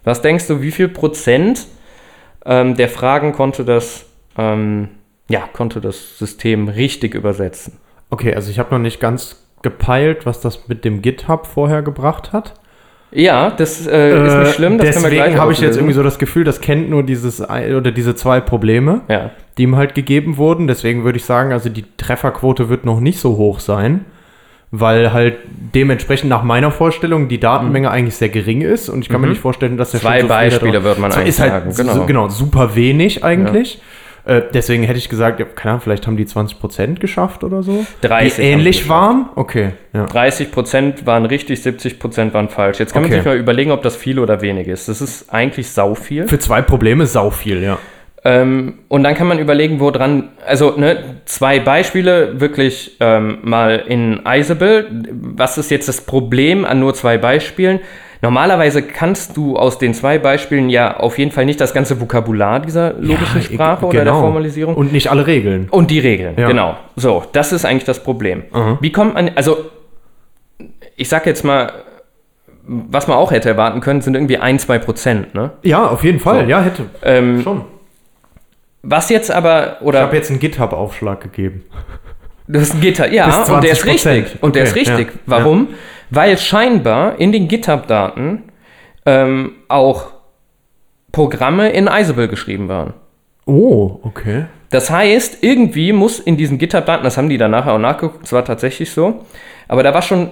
[0.03, 1.67] Was denkst du, wie viel Prozent
[2.47, 4.07] ähm, der Fragen konnte das,
[4.39, 4.89] ähm,
[5.29, 7.79] ja, konnte das System richtig übersetzen?
[8.09, 12.33] Okay, also ich habe noch nicht ganz gepeilt, was das mit dem GitHub vorher gebracht
[12.33, 12.55] hat.
[13.15, 16.45] Ja, das äh, ist nicht schlimm, das Deswegen habe ich jetzt irgendwie so das Gefühl,
[16.45, 19.31] das kennt nur dieses oder diese zwei Probleme, Ja.
[19.59, 20.67] die ihm halt gegeben wurden.
[20.67, 24.07] Deswegen würde ich sagen, also die Trefferquote wird noch nicht so hoch sein,
[24.71, 25.35] weil halt
[25.75, 29.41] dementsprechend nach meiner Vorstellung die Datenmenge eigentlich sehr gering ist und ich kann mir nicht
[29.43, 30.03] vorstellen, dass der Mhm.
[30.03, 31.93] Zwei schon so Beispiele wird man eigentlich ist halt sagen, genau.
[31.95, 33.83] So, genau super wenig eigentlich.
[34.25, 37.85] Äh, deswegen hätte ich gesagt, ja, keine Ahnung, vielleicht haben die 20% geschafft oder so.
[38.03, 39.27] 30 Die ähnlich waren.
[39.35, 40.05] Okay, ja.
[40.05, 42.79] 30% waren richtig, 70% waren falsch.
[42.79, 43.11] Jetzt kann Okay.
[43.15, 44.89] man sich mal überlegen, ob das viel oder wenig ist.
[44.89, 46.29] Das ist eigentlich sau viel.
[46.29, 47.79] Für zwei Probleme sau viel, ja.
[48.25, 54.21] Ähm, und dann kann man überlegen, woran, also ne, zwei Beispiele wirklich ähm, mal in
[54.25, 54.87] Isable.
[55.11, 57.81] Was ist jetzt das Problem an nur zwei Beispielen?
[58.23, 62.61] Normalerweise kannst du aus den zwei Beispielen ja auf jeden Fall nicht das ganze Vokabular
[62.61, 64.21] dieser logischen Ja, Sprache ich- oder der genau.
[64.21, 64.75] Formalisierung.
[64.77, 65.69] Und nicht alle Regeln.
[65.71, 66.47] Und die Regeln, Ja.
[66.47, 66.77] genau.
[66.95, 68.45] So, das ist eigentlich das Problem.
[68.81, 69.59] Wie kommt man, also
[70.97, 71.73] ich sag jetzt mal,
[72.65, 75.51] was man auch hätte erwarten können, sind irgendwie ein, zwei Prozent, ne?
[75.63, 76.45] Ja, auf jeden Fall.
[76.45, 76.49] So.
[76.51, 76.85] Ja, hätte.
[77.03, 77.65] Ähm, Schon.
[78.83, 81.65] was jetzt aber, Ich oder habe jetzt einen GitHub-Aufschlag gegeben.
[82.47, 84.11] das ist ein Gitter, ja, und der ist 20%.
[84.15, 84.43] richtig.
[84.43, 85.07] Und der ist Okay, richtig.
[85.09, 85.69] ja, Warum?
[86.15, 88.43] Weil scheinbar in den GitHub-Daten
[89.07, 90.09] ähm, auch
[91.11, 92.93] Programme in Isable geschrieben waren.
[93.47, 94.45] Oh, okay.
[94.69, 98.33] Das heißt, irgendwie muss in diesen GitHub-Daten, das haben die dann nachher auch nachgeguckt, es
[98.33, 99.25] war tatsächlich so,
[99.69, 100.31] aber da war schon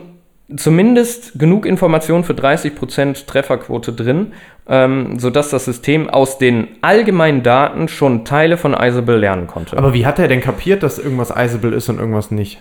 [0.54, 4.32] zumindest genug Information für 30% Trefferquote drin,
[4.68, 9.78] ähm, sodass das System aus den allgemeinen Daten schon Teile von Isable lernen konnte.
[9.78, 12.60] Aber wie hat er denn kapiert, dass irgendwas Isable ist und irgendwas nicht?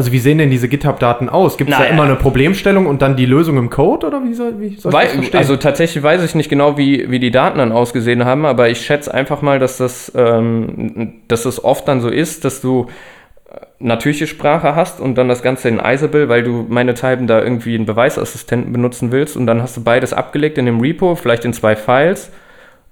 [0.00, 1.58] Also wie sehen denn diese GitHub-Daten aus?
[1.58, 4.58] Gibt es da immer eine Problemstellung und dann die Lösung im Code oder wie soll,
[4.58, 5.38] wie soll ich Wei- das verstehen?
[5.38, 8.80] also tatsächlich weiß ich nicht genau, wie, wie die Daten dann ausgesehen haben, aber ich
[8.80, 12.86] schätze einfach mal, dass das, ähm, dass das oft dann so ist, dass du
[13.52, 17.74] äh, natürliche Sprache hast und dann das Ganze in Isable, weil du meinethalben da irgendwie
[17.74, 21.52] einen Beweisassistenten benutzen willst und dann hast du beides abgelegt in dem Repo, vielleicht in
[21.52, 22.30] zwei Files.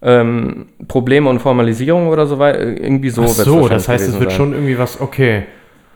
[0.02, 3.22] Ähm, Probleme und Formalisierung oder so weiter, irgendwie so.
[3.22, 4.36] Ach so, das heißt, es wird sein.
[4.36, 5.44] schon irgendwie was, okay.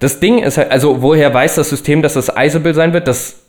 [0.03, 3.07] Das Ding ist halt, also woher weiß das System, dass das Isable sein wird?
[3.07, 3.41] Das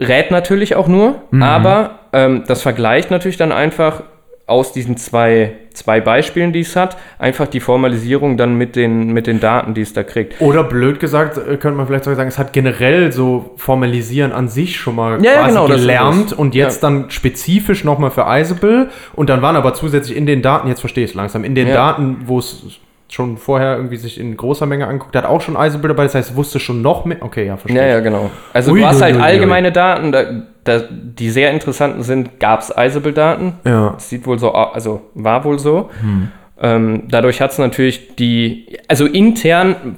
[0.00, 4.02] rät natürlich auch nur, aber ähm, das vergleicht natürlich dann einfach
[4.46, 9.26] aus diesen zwei, zwei Beispielen, die es hat, einfach die Formalisierung dann mit den, mit
[9.26, 10.40] den Daten, die es da kriegt.
[10.40, 14.48] Oder blöd gesagt, äh, könnte man vielleicht sogar sagen, es hat generell so Formalisieren an
[14.48, 18.88] sich schon mal Ja, ja, quasi genau, gelernt und jetzt dann spezifisch nochmal für Isable
[19.14, 21.68] und dann waren aber zusätzlich in den Daten, jetzt verstehe ich es langsam, in den
[21.68, 21.74] Ja.
[21.74, 22.64] Daten, wo es
[23.10, 26.36] schon vorher irgendwie sich in großer Menge anguckt hat, auch schon Isable dabei, das heißt,
[26.36, 27.18] wusste schon noch mehr.
[27.20, 27.80] Okay, ja, verstehe.
[27.80, 27.94] Ja, ich.
[27.94, 28.30] ja, genau.
[28.52, 30.24] Also Ui, du hast ui, halt ui, allgemeine Daten, da,
[30.64, 33.54] da, die sehr interessanten sind, gab es Isable-Daten.
[33.64, 33.90] Ja.
[33.94, 35.88] Das sieht wohl so, also war wohl so.
[36.00, 36.28] Hm.
[36.60, 39.96] Ähm, dadurch hat es natürlich die, also intern,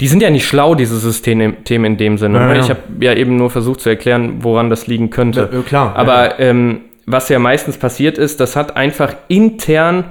[0.00, 2.38] die sind ja nicht schlau, diese Systeme in dem Sinne.
[2.38, 2.60] Ja, ja.
[2.60, 5.48] Ich habe ja eben nur versucht zu erklären, woran das liegen könnte.
[5.52, 10.04] Ja, klar, Aber ähm, was ja meistens passiert ist, das hat einfach intern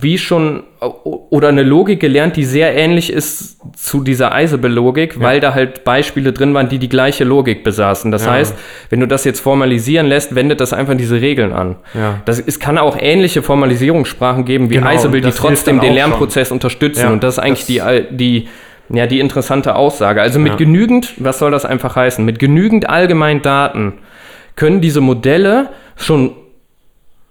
[0.00, 0.62] wie schon
[1.30, 6.32] oder eine Logik gelernt, die sehr ähnlich ist zu dieser Isable-Logik, weil da halt Beispiele
[6.32, 8.10] drin waren, die die gleiche Logik besaßen.
[8.12, 8.32] Das Ja.
[8.32, 8.54] heißt,
[8.90, 11.76] wenn du das jetzt formalisieren lässt, wendet das einfach diese Regeln an.
[11.94, 12.20] Ja.
[12.26, 17.06] Das, es kann auch ähnliche Formalisierungssprachen geben wie Genau, Isable, die trotzdem den Lernprozess unterstützen.
[17.06, 18.48] Ja, Und das ist eigentlich das- die, die,
[18.96, 20.22] ja, die interessante Aussage.
[20.22, 20.56] Also mit Ja.
[20.56, 22.24] genügend, was soll das einfach heißen?
[22.24, 23.94] Mit genügend allgemeinen Daten
[24.54, 26.32] können diese Modelle schon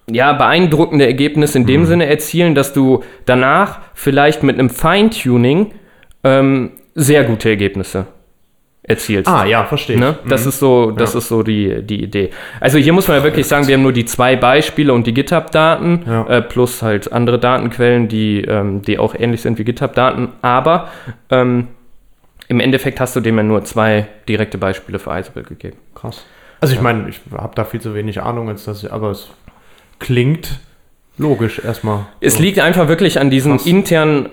[0.10, 1.68] ja, beeindruckende Ergebnisse in Mhm.
[1.68, 5.72] dem Sinne erzielen, dass du danach vielleicht mit einem Feintuning
[6.24, 8.08] ähm, sehr gute Ergebnisse
[8.84, 9.30] erzielst.
[9.30, 10.00] Ah, ja, verstehe ich.
[10.02, 10.18] Ne?
[10.30, 12.30] Das ist so, das ist so die, die Idee.
[12.62, 15.14] Also hier muss man ja wirklich sagen, wir haben nur die zwei Beispiele und die
[15.14, 16.26] GitHub-Daten Ja.
[16.28, 20.30] äh, plus halt andere Datenquellen, die, ähm, die auch ähnlich sind wie GitHub-Daten.
[20.42, 20.88] Aber
[21.30, 21.68] ähm,
[22.48, 25.76] im Endeffekt hast du dem ja nur zwei direkte Beispiele für Isable gegeben.
[25.94, 26.26] Krass.
[26.62, 29.30] Also ich meine, ich habe da viel zu wenig Ahnung, als dass ich, aber es
[30.00, 30.60] klingt
[31.18, 32.06] logisch erstmal.
[32.22, 33.66] Es liegt einfach wirklich an diesen Krass.
[33.66, 34.30] internen,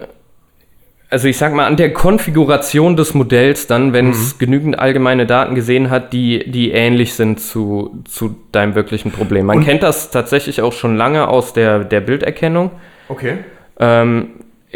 [1.11, 5.55] also ich sag mal, an der Konfiguration des Modells dann, wenn es genügend allgemeine Daten
[5.55, 9.47] gesehen hat, die, die ähnlich sind zu, zu deinem wirklichen Problem.
[9.47, 12.71] Man Und- kennt das tatsächlich auch schon lange aus der, der Bilderkennung.
[13.09, 13.39] Okay.
[13.79, 14.31] Ähm,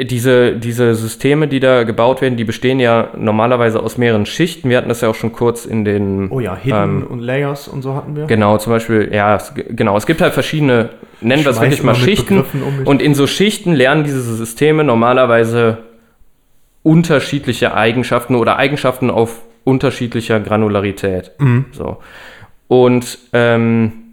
[0.05, 4.69] diese, diese Systeme, die da gebaut werden, die bestehen ja normalerweise aus mehreren Schichten.
[4.69, 6.31] Wir hatten das ja auch schon kurz in den.
[6.31, 8.27] Oh ja, Hidden Ähm, und Layers und so hatten wir.
[8.27, 9.97] Genau, zum Beispiel, ja, es, genau.
[9.97, 12.39] Es gibt halt verschiedene, nennen wir es wirklich mal Schichten.
[12.39, 12.87] Um.
[12.87, 15.79] Und in so Schichten lernen diese Systeme normalerweise
[16.83, 21.33] unterschiedliche Eigenschaften oder Eigenschaften auf unterschiedlicher Granularität.
[21.39, 21.67] Mhm.
[21.73, 21.99] So.
[22.69, 24.08] Und ähm,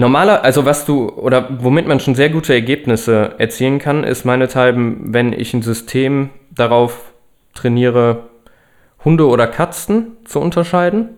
[0.00, 5.12] normaler, also was du, oder womit man schon sehr gute Ergebnisse erzielen kann, ist meinethalben,
[5.14, 7.12] wenn ich ein System darauf
[7.54, 8.24] trainiere,
[9.04, 11.10] Hunde oder Katzen zu unterscheiden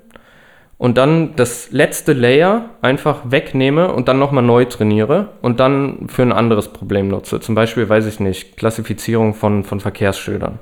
[0.78, 6.22] und dann das letzte Layer einfach wegnehme und dann nochmal neu trainiere und dann für
[6.22, 7.40] ein anderes Problem nutze.
[7.40, 10.58] Zum Beispiel, weiß ich nicht, Klassifizierung von, von Verkehrsschildern.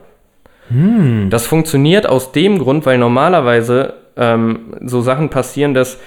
[1.30, 5.98] Das funktioniert aus dem Grund, weil normalerweise ähm, so Sachen passieren, dass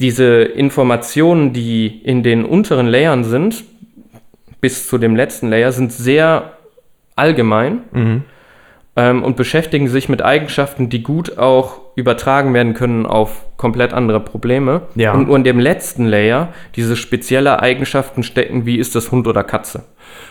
[0.00, 3.64] diese Informationen, die in den unteren Layern sind,
[4.60, 6.52] bis zu dem letzten Layer, sind sehr
[7.16, 8.22] allgemein Mhm.
[8.96, 14.20] ähm, und beschäftigen sich mit Eigenschaften, die gut auch übertragen werden können auf komplett andere
[14.20, 14.82] Probleme.
[14.94, 15.12] Ja.
[15.12, 19.44] Und nur in dem letzten Layer diese spezielle Eigenschaften stecken, wie ist das Hund oder
[19.44, 19.84] Katze.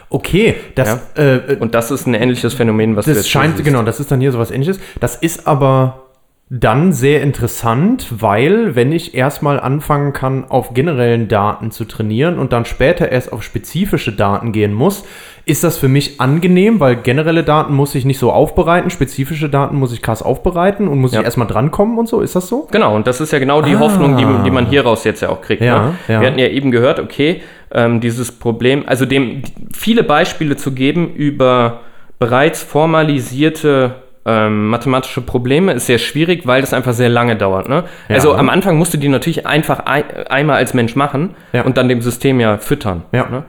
[0.10, 4.00] Okay, das, äh, Und das ist ein ähnliches Phänomen, was das jetzt scheint, genau, das
[4.00, 4.80] ist dann hier sowas ähnliches.
[5.00, 6.11] Das ist aber
[6.54, 12.52] dann sehr interessant, weil wenn ich erstmal anfangen kann, auf generellen Daten zu trainieren und
[12.52, 15.06] dann später erst auf spezifische Daten gehen muss,
[15.46, 19.78] ist das für mich angenehm, weil generelle Daten muss ich nicht so aufbereiten, spezifische Daten
[19.78, 21.20] muss ich krass aufbereiten und muss Ja.
[21.22, 22.20] ich erstmal drankommen und so.
[22.20, 22.68] Ist das so?
[22.70, 23.80] Genau, und das ist ja genau die Ah.
[23.80, 25.62] Hoffnung, die, die man hieraus jetzt ja auch kriegt.
[25.64, 25.96] Ja, ne?
[26.10, 26.20] ja.
[26.20, 27.42] Wir hatten ja eben gehört, okay,
[27.74, 31.80] ähm, dieses Problem, also dem viele Beispiele zu geben über
[32.20, 37.68] bereits formalisierte ähm, mathematische Probleme ist sehr schwierig, weil das einfach sehr lange dauert.
[37.68, 37.86] Ne?
[38.08, 38.16] Ja.
[38.16, 41.64] Also am Anfang musst du die natürlich einfach ein, einmal als Mensch machen Ja.
[41.64, 43.04] und dann dem System ja füttern.
[43.12, 43.28] Ja.
[43.30, 43.44] Ne?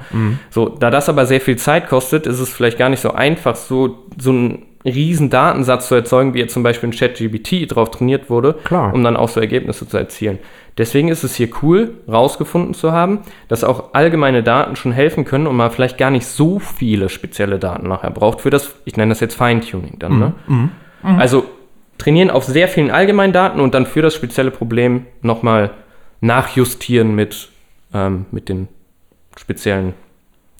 [0.50, 3.54] So, da das aber sehr viel Zeit kostet, ist es vielleicht gar nicht so einfach,
[3.56, 8.30] so, so einen riesen Datensatz zu erzeugen, wie jetzt zum Beispiel in ChatGPT drauf trainiert
[8.30, 8.92] wurde, Klar.
[8.92, 10.38] um dann auch so Ergebnisse zu erzielen.
[10.78, 15.46] Deswegen ist es hier cool, rausgefunden zu haben, dass auch allgemeine Daten schon helfen können
[15.46, 19.11] und man vielleicht gar nicht so viele spezielle Daten nachher braucht für das, ich nenne
[19.11, 20.12] das jetzt Feintuning dann.
[20.18, 20.35] Ne?
[21.18, 21.44] Also
[21.98, 25.70] trainieren auf sehr vielen allgemeinen Daten und dann für das spezielle Problem nochmal
[26.20, 27.50] nachjustieren mit,
[27.92, 28.68] ähm, mit den
[29.37, 29.92] speziellen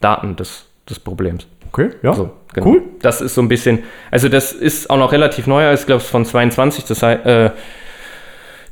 [0.01, 1.47] Daten des, des Problems.
[1.69, 2.13] Okay, ja.
[2.13, 2.67] So, genau.
[2.67, 2.83] Cool.
[3.01, 6.05] Das ist so ein bisschen, also das ist auch noch relativ neu, ich glaube, es
[6.05, 7.51] ist von 22, das heißt, äh,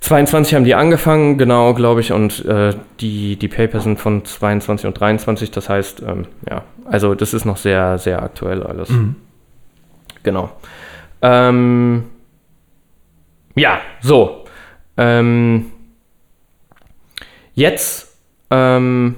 [0.00, 4.86] 22 haben die angefangen, genau, glaube ich, und äh, die, die Paper sind von 22
[4.86, 8.88] und 23, das heißt, ähm, ja, also das ist noch sehr, sehr aktuell alles.
[10.22, 10.50] Genau.
[11.22, 12.04] Ähm,
[13.54, 14.44] ja, so.
[14.96, 15.66] Ähm,
[17.54, 18.16] jetzt,
[18.50, 19.16] ähm,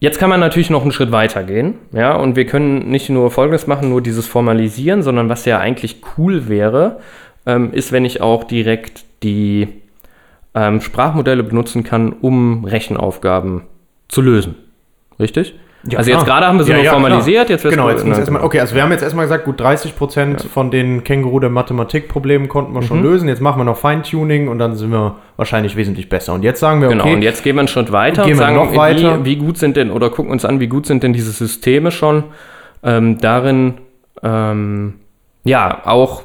[0.00, 3.30] jetzt kann man natürlich noch einen Schritt weiter gehen, ja, und wir können nicht nur
[3.30, 7.00] Folgendes machen, nur dieses Formalisieren, sondern was ja eigentlich cool wäre,
[7.44, 9.68] ähm, ist, wenn ich auch direkt die
[10.54, 13.62] ähm, Sprachmodelle benutzen kann, um Rechenaufgaben
[14.08, 14.54] zu lösen.
[15.18, 15.54] Richtig?
[15.88, 16.20] Ja, also klar.
[16.20, 18.46] jetzt gerade haben wir sie Ja, nur ja, formalisiert, jetzt Genau, jetzt Na, erstmal, genau.
[18.46, 22.48] okay, also wir haben jetzt erstmal gesagt, gut 30 Prozent von den Känguru der Mathematikproblemen
[22.48, 23.02] konnten wir schon Mhm.
[23.04, 23.28] lösen.
[23.28, 26.34] Jetzt machen wir noch Feintuning und dann sind wir wahrscheinlich wesentlich besser.
[26.34, 28.54] Und jetzt sagen wir, Genau, okay, und jetzt gehen wir einen Schritt weiter und sagen,
[28.54, 29.24] noch weiter.
[29.24, 31.90] Wie, wie gut sind denn, oder gucken uns an, wie gut sind denn diese Systeme
[31.90, 32.24] schon
[32.84, 33.74] ähm, darin,
[34.22, 34.94] ähm,
[35.42, 36.22] ja, auch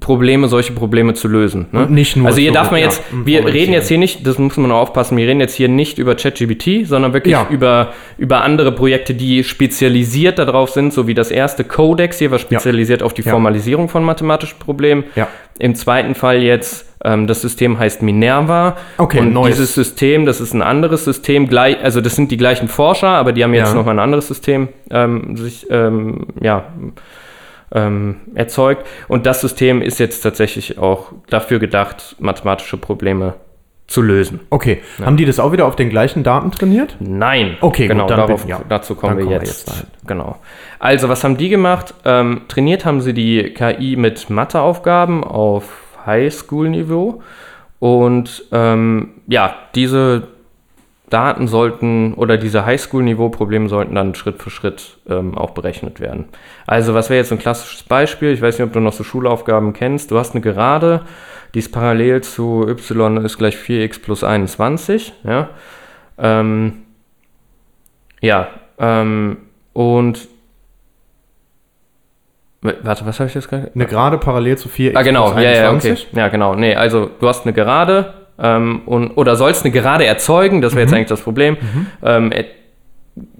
[0.00, 1.66] Probleme, solche Probleme zu lösen.
[1.72, 1.80] Ne?
[1.80, 3.98] Und nicht nur also hier so, darf man ja, jetzt, um wir reden jetzt hier
[3.98, 7.32] nicht, das muss man auch aufpassen, wir reden jetzt hier nicht über ChatGPT, sondern wirklich
[7.32, 7.46] Ja.
[7.50, 12.38] über, über andere Projekte, die spezialisiert darauf sind, so wie das erste Codex hier war
[12.38, 13.30] spezialisiert auf die Ja.
[13.32, 15.04] Formalisierung von mathematischen Problemen.
[15.16, 15.28] Ja.
[15.58, 18.76] Im zweiten Fall jetzt, ähm, das System heißt Minerva.
[18.98, 19.56] Okay, und neues.
[19.56, 23.32] dieses System, das ist ein anderes System, gleich, also das sind die gleichen Forscher, aber
[23.32, 23.74] die haben jetzt Ja.
[23.74, 26.66] nochmal ein anderes System ähm, sich, ähm, ja,
[27.72, 28.86] ähm, erzeugt.
[29.08, 33.34] Und das System ist jetzt tatsächlich auch dafür gedacht, mathematische Probleme
[33.86, 34.40] zu lösen.
[34.50, 34.82] okay.
[35.02, 36.96] Haben die das auch wieder auf den gleichen Daten trainiert?
[37.00, 37.56] Nein.
[37.62, 38.60] Okay, gut, genau, dann darauf, bin- ja.
[38.68, 39.66] dazu kommen Dann wir kommen wir jetzt.
[39.66, 39.86] jetzt dahin.
[40.06, 40.36] genau.
[40.78, 41.94] Also, was haben die gemacht?
[42.04, 47.22] Ähm, trainiert haben sie die KI mit Matheaufgaben auf Highschool-Niveau.
[47.78, 50.24] Und ähm, ja, diese
[51.10, 56.26] Daten sollten oder diese Highschool-Niveau-Probleme sollten dann Schritt für Schritt ähm, auch berechnet werden.
[56.66, 58.32] Also, was wäre jetzt ein klassisches Beispiel?
[58.32, 60.10] Ich weiß nicht, ob du noch so Schulaufgaben kennst.
[60.10, 61.02] Du hast eine Gerade,
[61.54, 65.12] die ist parallel zu y ist gleich 4x plus 21.
[65.24, 65.50] Ja,
[66.18, 66.82] ähm,
[68.20, 69.38] ja ähm,
[69.72, 70.28] und
[72.60, 73.70] Warte, was habe ich jetzt gerade?
[73.72, 75.90] Eine Gerade parallel zu 4x Ah, genau, plus ja, ja, okay.
[75.90, 76.08] 21.
[76.12, 76.56] Ja, genau.
[76.56, 80.82] Nee, also du hast eine Gerade ähm, und, oder sollst eine Gerade erzeugen, das wäre
[80.84, 80.88] Mhm.
[80.88, 81.56] jetzt eigentlich das Problem.
[82.02, 82.46] Ähm, et-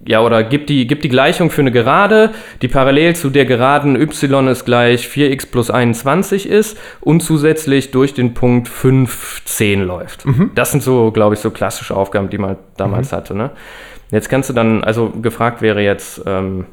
[0.07, 2.31] ja, oder gib die, gib die Gleichung für eine Gerade,
[2.63, 8.13] die parallel zu der Geraden y ist gleich 4x plus 21 ist und zusätzlich durch
[8.15, 10.27] den Punkt 5, 10 läuft.
[10.27, 10.51] Mhm.
[10.57, 13.37] Das sind so, glaube ich, so klassische Aufgaben, die man damals hatte.
[13.37, 13.51] Ne?
[14.11, 16.65] Jetzt kannst du dann, also gefragt wäre jetzt, ähm,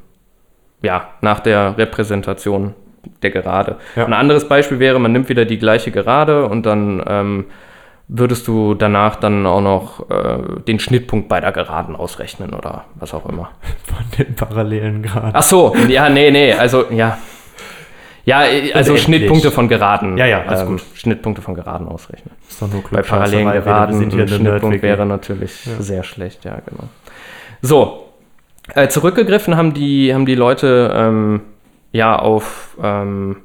[0.82, 2.74] ja, nach der Repräsentation
[3.22, 3.76] der Gerade.
[3.96, 4.06] Ja.
[4.06, 7.46] Ein anderes Beispiel wäre, man nimmt wieder die gleiche Gerade und dann ähm,
[8.08, 13.14] würdest du danach dann auch noch äh, den Schnittpunkt bei der Geraden ausrechnen oder was
[13.14, 13.52] auch immer.
[13.84, 15.32] Von den parallelen Graden.
[15.34, 17.18] Ach so, ja, nee, nee, also ja.
[18.26, 19.04] Ja, äh, also endlich.
[19.04, 20.18] Schnittpunkte von Geraden.
[20.18, 20.84] Ja, ja, alles gut.
[20.96, 22.34] Schnittpunkte von Geraden ausrechnen.
[22.50, 26.90] ist doch nur Bei parallelen Geraden sind hier Schnittpunkt wäre natürlich sehr schlecht, ja, genau.
[27.62, 28.10] So,
[28.74, 31.42] äh, zurückgegriffen haben die, haben die Leute ähm,
[31.92, 33.38] ja auf, ähm,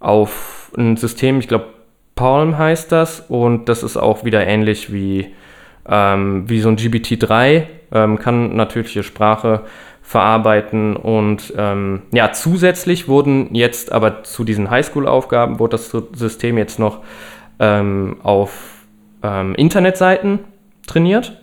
[0.00, 1.77] auf ein System, ich glaube
[2.18, 5.28] Palm heißt das, und das ist auch wieder ähnlich wie,
[5.88, 9.60] ähm, wie so ein GPT-3, ähm, kann natürliche Sprache
[10.02, 16.80] verarbeiten und ähm, ja, zusätzlich wurden jetzt aber zu diesen Highschool-Aufgaben wurde das System jetzt
[16.80, 17.04] noch
[17.60, 18.84] ähm, auf
[19.22, 20.40] ähm, Internetseiten
[20.88, 21.40] trainiert.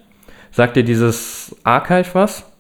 [0.52, 2.52] Sagt dir dieses Archive was?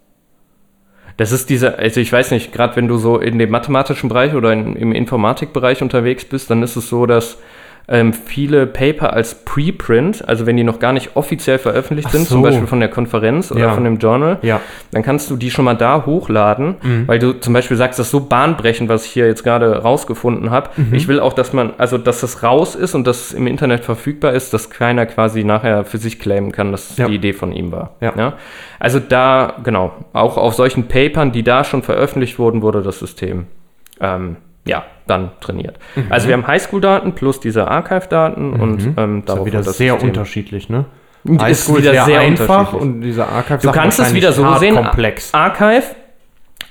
[1.17, 4.35] Das ist dieser, also ich weiß nicht, gerade wenn du so in dem mathematischen Bereich
[4.35, 7.39] oder in, im Informatikbereich unterwegs bist, dann ist es so, dass
[7.87, 12.27] ähm, viele Paper als Preprint, also wenn die noch gar nicht offiziell veröffentlicht Ach sind,
[12.27, 12.43] zum so.
[12.43, 13.73] Beispiel von der Konferenz oder Ja.
[13.73, 14.59] von dem Journal, Ja.
[14.91, 18.11] dann kannst du die schon mal da hochladen, weil du zum Beispiel sagst, das ist
[18.11, 20.69] so bahnbrechend, was ich hier jetzt gerade rausgefunden habe.
[20.91, 23.85] Ich will auch, dass man, also dass das raus ist und dass es im Internet
[23.85, 27.07] verfügbar ist, dass keiner quasi nachher für sich claimen kann, dass Ja.
[27.07, 27.95] die Idee von ihm war.
[28.01, 28.33] Ja.
[28.79, 33.45] Also da, genau, auch auf solchen Papern, die da schon veröffentlicht wurden, wurde das System
[34.01, 35.77] ähm, ja, dann trainiert.
[35.95, 36.05] Mhm.
[36.09, 39.93] Also wir haben Highschool-Daten plus diese Archive-Daten und ähm, Ist darauf wieder wird das sehr
[39.93, 40.85] System- unterschiedlich, ne?
[41.23, 42.81] Ist Highschool wieder sehr einfach unterschiedlich.
[42.81, 44.75] und dieser Archive Du kannst es wieder so sehen.
[44.75, 45.33] komplex.
[45.33, 45.83] Archive,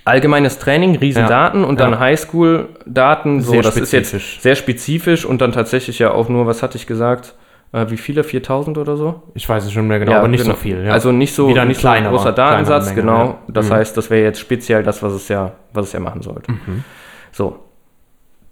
[0.04, 1.98] allgemeines Training, Riesendaten Ja, und dann ja.
[2.00, 3.40] Highschool-Daten.
[3.40, 4.34] So, Sehr das ist spezifisch.
[4.34, 7.34] jetzt sehr spezifisch und dann tatsächlich ja auch nur, was hatte ich gesagt?
[7.72, 8.22] Äh, wie viele?
[8.22, 9.22] 4000 oder so?
[9.34, 10.54] Ich weiß es schon mehr genau, Ja, aber nicht genau.
[10.54, 10.84] so viel.
[10.84, 10.92] Ja.
[10.92, 13.38] Also nicht so, Wieder ein nicht so ein großer Datensatz, Menge, genau.
[13.48, 13.74] Das Mhm.
[13.74, 16.52] heißt, das wäre jetzt speziell das, was es ja, was es ja machen sollte.
[16.52, 16.84] Mhm.
[17.32, 17.58] So.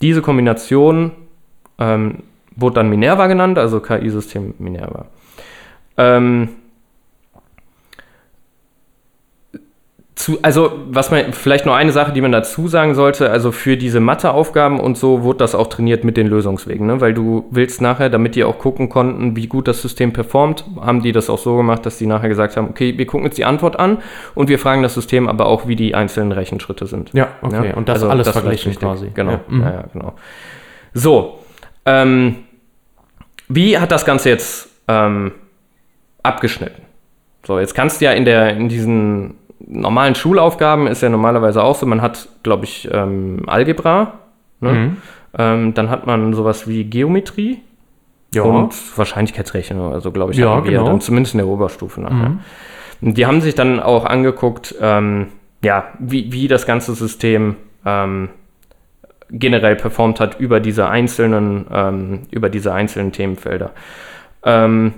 [0.02, 1.12] Diese Kombination
[1.78, 2.18] ähm,
[2.54, 5.06] wurde dann Minerva genannt, also KI-System Minerva.
[5.96, 6.48] Ähm,
[10.14, 13.78] zu, also, was man, vielleicht noch eine Sache, die man dazu sagen sollte, also für
[13.78, 17.00] diese Matheaufgaben und so wurde das auch trainiert mit den Lösungswegen, ne?
[17.00, 21.02] weil du willst nachher, damit die auch gucken konnten, wie gut das System performt, haben
[21.02, 23.46] die das auch so gemacht, dass die nachher gesagt haben, okay, wir gucken jetzt die
[23.46, 23.98] Antwort an
[24.34, 27.10] und wir fragen das System aber auch, wie die einzelnen Rechenschritte sind.
[27.14, 27.68] ja, okay.
[27.68, 29.10] Ja, Und das also alles das verglichen quasi.
[29.14, 29.40] Genau, Ja.
[29.48, 29.54] ja.
[29.54, 29.62] Mhm.
[29.62, 30.12] Ja, genau.
[30.92, 31.38] So,
[31.86, 32.36] ähm,
[33.48, 35.32] wie hat das Ganze jetzt ähm,
[36.22, 36.82] abgeschnitten?
[37.44, 39.34] So, jetzt kannst du ja in, der, in diesen
[39.66, 44.14] normalen Schulaufgaben ist ja normalerweise auch so, man hat, glaube ich, ähm, Algebra,
[44.60, 44.72] ne?
[44.72, 44.96] Mhm.
[45.38, 47.60] ähm, dann hat man sowas wie Geometrie
[48.34, 48.42] Ja.
[48.42, 50.86] und Wahrscheinlichkeitsrechnung, also glaube ich, Ja, genau.
[50.86, 52.30] dann zumindest in der Oberstufe nachher.
[52.30, 52.40] Mhm.
[53.02, 55.28] Und die haben sich dann auch angeguckt, ähm,
[55.64, 58.28] ja, wie, wie das ganze System ähm,
[59.30, 63.70] generell performt hat über diese einzelnen, ähm, über diese einzelnen Themenfelder.
[64.44, 64.92] Ähm,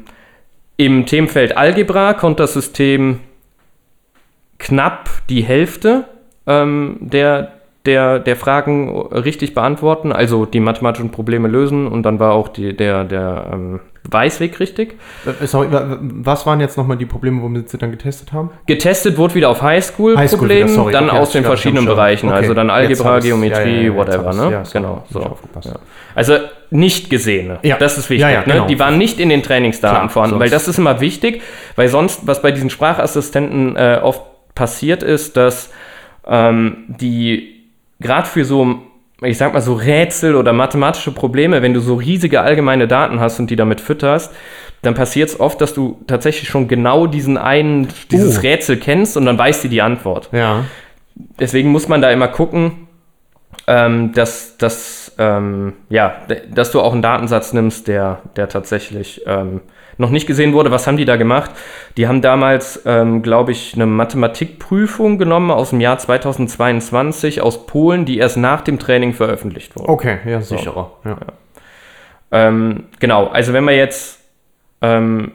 [0.76, 3.20] Im Themenfeld Algebra konnte das System
[4.64, 6.04] knapp die Hälfte
[6.46, 7.52] ähm, der,
[7.86, 12.74] der, der Fragen richtig beantworten, also die mathematischen Probleme lösen und dann war auch die,
[12.76, 14.96] der, der ähm, Weißweg richtig.
[15.26, 18.50] Äh, Sorry, wa- was waren jetzt nochmal die Probleme, womit sie dann getestet haben?
[18.66, 21.84] Getestet wurde wieder auf Highschool Highschool-Problemen, sorry, dann okay, aus den verschiedenen.
[21.86, 23.18] Bereichen, Okay, also dann Algebra.
[23.20, 24.50] Geometrie, Ja, ja, whatever, ne?
[24.52, 25.04] Ja, sorry, genau.
[25.10, 25.36] So.
[26.14, 26.36] Also
[26.70, 27.58] nicht gesehene.
[27.62, 27.76] Ja.
[27.78, 28.28] Das ist wichtig.
[28.30, 28.62] Ja, genau.
[28.62, 28.66] ne?
[28.68, 31.42] Die waren nicht in den Trainingsdaten Klar, vorhanden, weil das ist immer wichtig,
[31.76, 34.22] weil sonst, was bei diesen Sprachassistenten äh, oft
[34.54, 35.70] passiert ist, dass
[36.26, 37.64] ähm, die
[38.00, 38.78] gerade für so,
[39.22, 43.38] ich sag mal so Rätsel oder mathematische Probleme, wenn du so riesige allgemeine Daten hast
[43.40, 44.32] und die damit fütterst,
[44.82, 48.40] dann passiert es oft, dass du tatsächlich schon genau diesen einen, dieses Uh.
[48.42, 50.64] Rätsel kennst und dann weißt du die Antwort Ja.
[51.40, 52.86] deswegen muss man da immer gucken,
[53.66, 56.16] ähm, dass, dass, ähm, ja,
[56.52, 59.62] dass du auch einen Datensatz nimmst, der, der tatsächlich ähm,
[59.98, 60.70] noch nicht gesehen wurde.
[60.70, 61.50] Was haben die da gemacht?
[61.96, 68.04] Die haben damals, ähm, glaube ich, eine Mathematikprüfung genommen aus dem Jahr 2022 aus Polen,
[68.04, 69.88] die erst nach dem Training veröffentlicht wurde.
[69.88, 70.92] Okay, ja, sicherer.
[71.04, 71.16] Ja.
[72.30, 74.20] Ähm, genau, also wenn wir jetzt
[74.82, 75.32] ähm,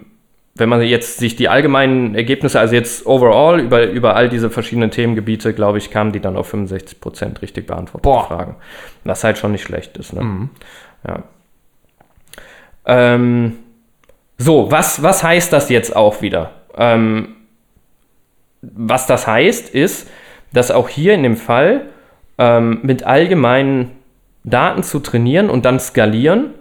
[0.59, 4.91] wenn man jetzt sich die allgemeinen Ergebnisse, also jetzt overall über, über all diese verschiedenen
[4.91, 8.27] Themengebiete, glaube ich, kamen die dann auf 65 Prozent richtig beantwortete Boah.
[8.27, 8.55] Fragen.
[9.05, 10.13] Was halt schon nicht schlecht ist.
[10.13, 10.49] Ne?
[11.07, 11.23] Ja.
[12.85, 13.57] Ähm,
[14.39, 16.51] so, was, was heißt das jetzt auch wieder?
[16.75, 17.35] Ähm,
[18.61, 20.09] was das heißt, ist,
[20.53, 21.87] dass auch hier in dem Fall
[22.37, 23.91] ähm, mit allgemeinen
[24.45, 26.53] Daten zu trainieren und dann skalieren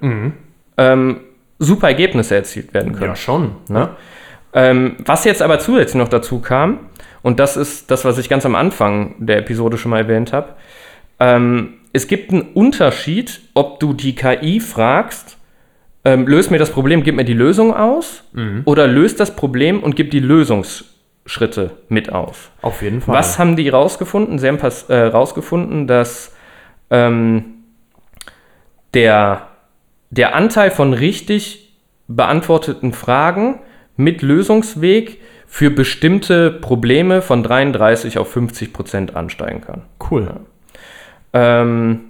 [0.77, 1.21] ähm,
[1.59, 3.11] super Ergebnisse erzielt werden können.
[3.11, 3.53] Ja, schon.
[3.69, 3.91] Ne?
[4.53, 6.81] Ähm, was jetzt aber zusätzlich noch dazu kam,
[7.23, 10.55] und das ist das, was ich ganz am Anfang der Episode schon mal erwähnt habe,
[11.21, 15.38] ähm, es gibt einen Unterschied, ob du die KI fragst,
[16.09, 18.25] ähm, löst mir das Problem, gib mir die Lösung aus,
[18.65, 22.51] oder löst das Problem und gib die Lösungsschritte mit aus.
[22.63, 23.15] Auf jeden Fall.
[23.15, 24.39] Was haben die rausgefunden?
[24.39, 26.35] Sie haben pass- äh, rausgefunden, dass
[26.91, 27.45] ähm,
[28.95, 29.49] der,
[30.11, 31.75] der Anteil von richtig
[32.07, 33.61] beantworteten Fragen
[33.97, 39.83] mit Lösungsweg für bestimmte Probleme von 33 auf 50 Prozent ansteigen kann.
[40.11, 40.41] Cool.
[41.35, 42.01] Ähm,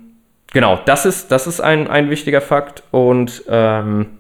[0.53, 2.83] genau, das ist, das ist ein, ein wichtiger Fakt.
[2.91, 4.19] Und ähm,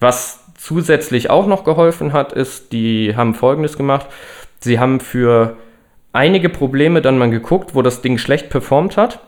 [0.00, 4.06] was zusätzlich auch noch geholfen hat, ist, die haben Folgendes gemacht.
[4.60, 5.56] Sie haben für
[6.12, 9.20] einige Probleme dann mal geguckt, wo das Ding schlecht performt hat,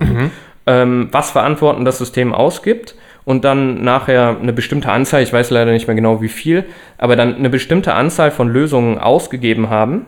[0.66, 2.94] ähm, was für Antworten das System ausgibt
[3.24, 6.64] und dann nachher eine bestimmte Anzahl, ich weiß leider nicht mehr genau wie viel,
[6.96, 10.06] aber dann eine bestimmte Anzahl von Lösungen ausgegeben haben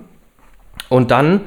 [0.88, 1.42] und dann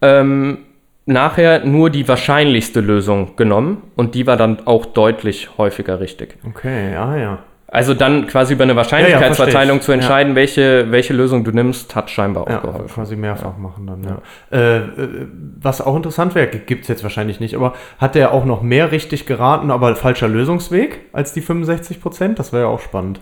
[0.00, 0.58] ähm,
[1.06, 6.36] nachher nur die wahrscheinlichste Lösung genommen und die war dann auch deutlich häufiger richtig.
[6.46, 7.38] Okay, ja, ja.
[7.68, 11.96] Also dann quasi über eine Ja, Wahrscheinlichkeitsverteilung ja, zu entscheiden, welche, welche Lösung du nimmst,
[11.96, 12.86] hat scheinbar auch Ja, geholfen.
[12.88, 14.56] quasi mehrfach machen dann, ja.
[14.56, 15.26] Äh, äh,
[15.60, 18.92] was auch interessant wäre, gibt es jetzt wahrscheinlich nicht, aber hat der auch noch mehr
[18.92, 22.38] richtig geraten, aber falscher Lösungsweg als die 65 Prozent?
[22.38, 23.20] Das wäre ja auch spannend.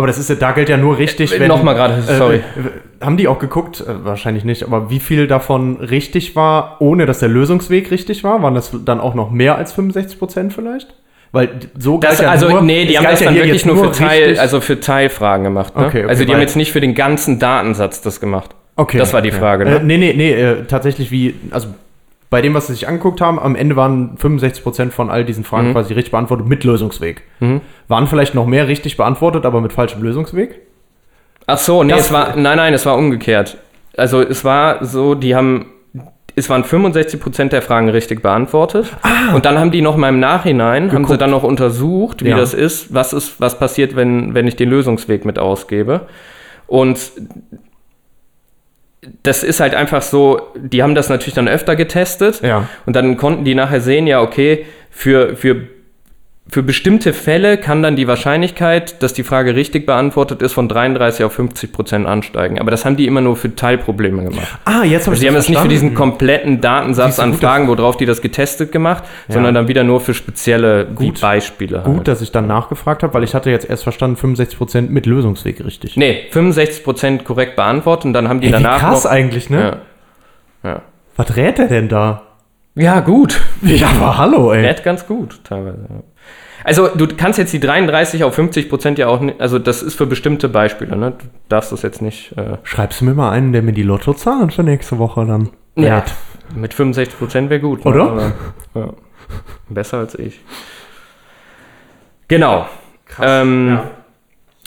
[0.00, 1.48] Aber das ist ja, da gilt ja nur richtig, Äh, wenn...
[1.48, 2.36] noch mal gerade, sorry.
[2.36, 3.80] Äh, haben die auch geguckt?
[3.82, 8.42] Äh, wahrscheinlich nicht, aber wie viel davon richtig war, ohne dass der Lösungsweg richtig war?
[8.42, 10.94] Waren das dann auch noch mehr als 65 Prozent vielleicht?
[11.32, 13.76] Weil so galt Das, ja also, nur, nee, die haben das ja dann wirklich nur
[13.76, 15.76] für, Teil, also für Teilfragen gemacht.
[15.76, 15.84] Ne?
[15.84, 18.52] Okay, okay, also die haben jetzt nicht für den ganzen Datensatz das gemacht.
[18.76, 18.96] Okay.
[18.96, 19.32] Das war die.
[19.32, 19.76] Frage, ne?
[19.76, 21.68] Äh, nee, nee, nee, äh, tatsächlich wie, also
[22.30, 25.68] bei dem, was sie sich angeguckt haben, am Ende waren 65% von all diesen Fragen
[25.68, 25.72] Mhm.
[25.72, 27.22] quasi richtig beantwortet mit Lösungsweg.
[27.88, 30.60] Waren vielleicht noch mehr richtig beantwortet, aber mit falschem Lösungsweg?
[31.46, 33.58] Ach so, nee, Das- es war, nein, nein, es war umgekehrt.
[33.96, 35.66] Also es war so, die haben,
[36.36, 38.86] es waren 65% der Fragen richtig beantwortet.
[39.34, 41.00] Und dann haben die noch mal im Nachhinein, haben sie Ah.
[41.00, 41.20] Geguckt.
[41.22, 42.36] dann noch untersucht, wie Ja.
[42.36, 46.02] das ist, was ist, was passiert, wenn, wenn ich den Lösungsweg mit ausgebe.
[46.68, 47.10] Und
[49.22, 52.42] das ist halt einfach so, die haben das natürlich dann öfter getestet.
[52.42, 52.68] Ja.
[52.86, 55.68] Und dann konnten die nachher sehen, ja, okay, für, für,
[56.52, 61.24] für bestimmte Fälle kann dann die Wahrscheinlichkeit, dass die Frage richtig beantwortet ist, von 33
[61.24, 62.58] auf 50 Prozent ansteigen.
[62.58, 64.58] Aber das haben die immer nur für Teilprobleme gemacht.
[64.64, 67.96] Ah, jetzt habe Also die haben das nicht für diesen kompletten Datensatz an Fragen, worauf
[67.96, 71.20] die das getestet gemacht, sondern dann wieder nur für spezielle Gut.
[71.20, 71.82] Beispiele.
[71.84, 72.08] Gut, halt.
[72.08, 75.96] dass ich dann nachgefragt habe, weil ich hatte jetzt erst verstanden, 65% mit Lösungsweg richtig.
[75.96, 79.10] Nee, 65 Prozent korrekt beantwortet und dann haben die Ey, wie danach krass noch...
[79.10, 79.80] eigentlich, ne?
[80.64, 80.70] Ja.
[80.70, 80.82] Ja.
[81.16, 82.22] Was rät er denn da?
[82.74, 83.40] ja, gut.
[83.62, 84.62] Ja, aber hallo, ey.
[84.62, 85.86] Nett ganz gut, teilweise.
[85.88, 86.02] Ja.
[86.64, 89.94] Also, du kannst jetzt die 33 auf 50 Prozent ja auch nicht, also das ist
[89.94, 91.12] für bestimmte Beispiele, ne?
[91.18, 94.50] Du darfst das jetzt nicht, äh, Schreibst du mir mal einen, der mir die Lottozahlen
[94.50, 96.14] für nächste Woche dann ja, rät?
[96.54, 97.84] mit 65 Prozent wäre gut.
[97.86, 98.02] Oder?
[98.02, 98.32] Aber,
[98.74, 98.92] ja.
[99.68, 100.40] Besser als ich.
[102.28, 102.66] Genau.
[103.20, 103.80] Ähm,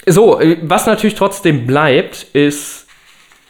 [0.06, 2.86] So, äh, was natürlich trotzdem bleibt, ist,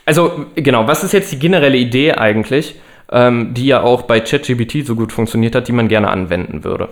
[0.04, 2.76] also genau, was ist jetzt die generelle Idee eigentlich,
[3.10, 6.90] ähm, die ja auch bei ChatGPT so gut funktioniert hat, die man gerne anwenden würde,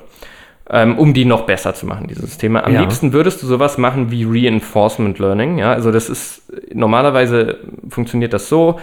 [0.72, 2.64] ähm, um die noch besser zu machen, dieses Thema.
[2.64, 2.80] Am Ja.
[2.80, 6.42] liebsten würdest du sowas machen wie Reinforcement Learning, ja, also das ist,
[6.72, 7.58] normalerweise
[7.88, 8.80] funktioniert das so,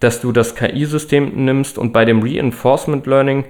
[0.00, 3.44] dass du das KI-System nimmst und bei dem Reinforcement Learning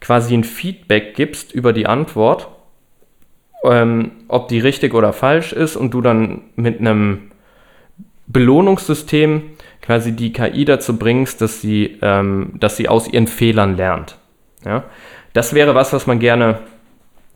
[0.00, 2.48] quasi ein Feedback gibst über die Antwort
[3.64, 7.30] ähm, ob die richtig oder falsch ist und du dann mit einem
[8.26, 9.42] Belohnungssystem
[9.80, 14.16] quasi die KI dazu bringst, dass sie, ähm, dass sie aus ihren Fehlern lernt.
[14.64, 14.84] Ja?
[15.32, 16.58] Das wäre was, was man gerne,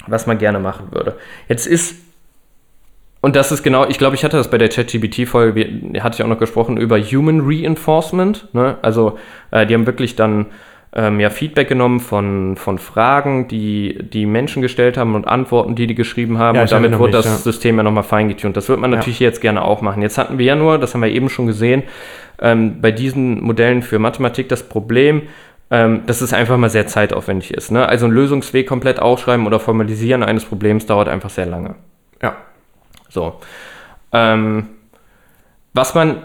[0.06, 1.16] was man gerne machen würde.
[1.48, 1.96] Jetzt ist
[3.22, 6.22] und das ist genau, ich glaube, ich hatte das bei der ChatGPT-Folge, wir- hatte ich
[6.22, 8.54] auch noch gesprochen über Human Reinforcement.
[8.54, 8.76] Ne?
[8.82, 9.18] Also,
[9.50, 10.46] äh, die haben wirklich dann
[10.94, 15.86] ähm, ja, Feedback genommen von, von Fragen, die die Menschen gestellt haben und Antworten, die
[15.86, 16.56] die geschrieben haben.
[16.56, 17.32] Ja, und damit wurde das ja.
[17.32, 18.56] System ja nochmal feingetunt.
[18.56, 20.02] Das wird man natürlich jetzt gerne auch machen.
[20.02, 21.82] Jetzt hatten wir ja nur, das haben wir eben schon gesehen,
[22.40, 25.22] ähm, bei diesen Modellen für Mathematik das Problem,
[25.70, 27.70] ähm, dass es einfach mal sehr zeitaufwendig ist.
[27.70, 27.88] Ne?
[27.88, 31.74] Also ein Lösungsweg komplett aufschreiben oder formalisieren eines Problems dauert einfach sehr lange.
[32.22, 32.36] Ja.
[33.08, 33.40] So.
[34.12, 34.68] Ähm,
[35.74, 36.22] was man,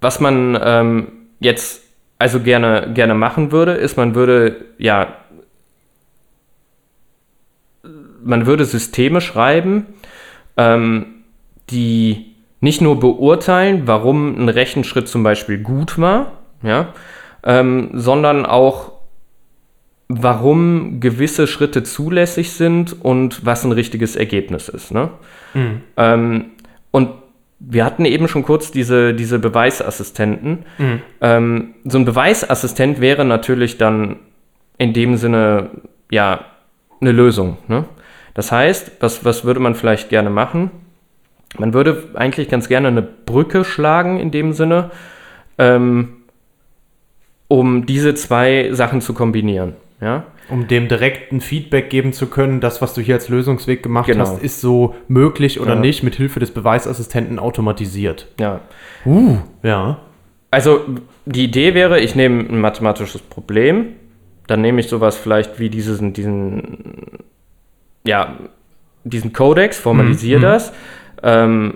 [0.00, 1.82] was man ähm, jetzt
[2.18, 5.16] also gerne, gerne machen würde, ist, man würde, ja,
[8.22, 9.86] man würde Systeme schreiben,
[10.58, 11.06] ähm,
[11.70, 16.92] die nicht nur beurteilen, warum ein Rechenschritt zum Beispiel gut war, ja,
[17.44, 18.92] ähm, sondern auch,
[20.08, 24.92] warum gewisse Schritte zulässig sind und was ein richtiges Ergebnis ist.
[24.92, 25.10] Ne?
[25.96, 26.46] Ähm,
[26.90, 27.10] und
[27.60, 30.64] wir hatten eben schon kurz diese, diese Beweisassistenten.
[31.20, 34.16] Ähm, so ein Beweisassistent wäre natürlich dann
[34.78, 35.70] in dem Sinne,
[36.10, 36.46] ja,
[37.00, 37.58] eine Lösung.
[37.68, 37.84] Ne?
[38.34, 40.70] Das heißt, was, was würde man vielleicht gerne machen?
[41.58, 44.90] Man würde eigentlich ganz gerne eine Brücke schlagen in dem Sinne,
[45.58, 46.19] ähm,
[47.50, 49.74] um diese zwei Sachen zu kombinieren.
[50.00, 50.22] Ja?
[50.48, 54.06] Um dem direkt ein Feedback geben zu können, das, was du hier als Lösungsweg gemacht
[54.06, 54.20] Genau.
[54.20, 55.80] hast, ist so möglich oder Ja.
[55.80, 58.28] nicht, mit Hilfe des Beweisassistenten automatisiert.
[58.38, 58.60] ja.
[59.04, 59.98] Uh, ja.
[60.52, 60.80] Also
[61.26, 63.86] die Idee wäre, ich nehme ein mathematisches Problem,
[64.46, 67.18] dann nehme ich sowas vielleicht wie diesen, diesen,
[68.06, 68.36] ja,
[69.04, 70.72] diesen Codex, formalisiere das,
[71.22, 71.74] ähm,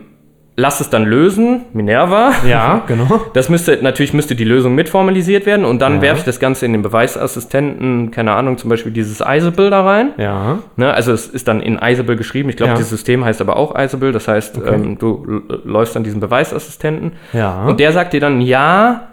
[0.57, 2.33] lass es dann lösen, Minerva.
[2.49, 3.21] Ja, genau.
[3.35, 6.03] Das müsste, natürlich müsste die Lösung mitformalisiert werden und dann Ja.
[6.03, 10.11] werfe ich das Ganze in den Beweisassistenten, keine Ahnung, zum Beispiel dieses Isable da rein.
[10.17, 10.59] Ja.
[10.77, 12.49] Ne, also es ist dann in Isable geschrieben.
[12.51, 12.77] Ich glaube, Ja.
[12.77, 14.13] dieses System heißt aber auch Isable.
[14.13, 17.65] Das heißt, ähm, du läufst an diesen Beweisassistenten Ja.
[17.65, 19.09] und der sagt dir dann, ja,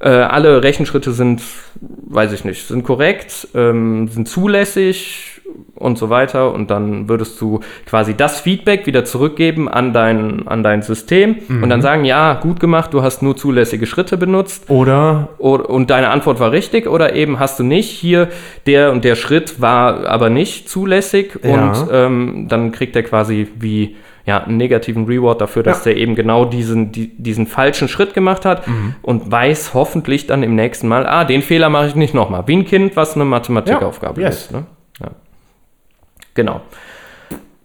[0.00, 1.42] äh, alle Rechenschritte sind,
[1.80, 5.33] weiß ich nicht, sind korrekt, ähm, sind zulässig
[5.74, 6.52] und so weiter.
[6.54, 11.60] Und dann würdest du quasi das Feedback wieder zurückgeben an dein, an dein System und
[11.60, 11.68] Mhm.
[11.70, 14.70] dann sagen, ja, gut gemacht, du hast nur zulässige Schritte benutzt.
[14.70, 17.90] Oder Und deine Antwort war richtig oder eben hast du nicht.
[17.90, 18.28] Hier,
[18.66, 21.50] der und der Schritt war aber nicht zulässig Ja.
[21.72, 26.14] und ähm, dann kriegt er quasi wie ja, einen negativen Reward dafür, dass der eben
[26.14, 28.94] genau diesen, die, diesen falschen Schritt gemacht hat Mhm.
[29.02, 32.44] und weiß hoffentlich dann im nächsten Mal, ah, den Fehler mache ich nicht nochmal.
[32.46, 34.50] Wie ein Kind, was eine Mathematikaufgabe Ja, ist.
[34.50, 34.64] Ne?
[36.34, 36.60] Genau.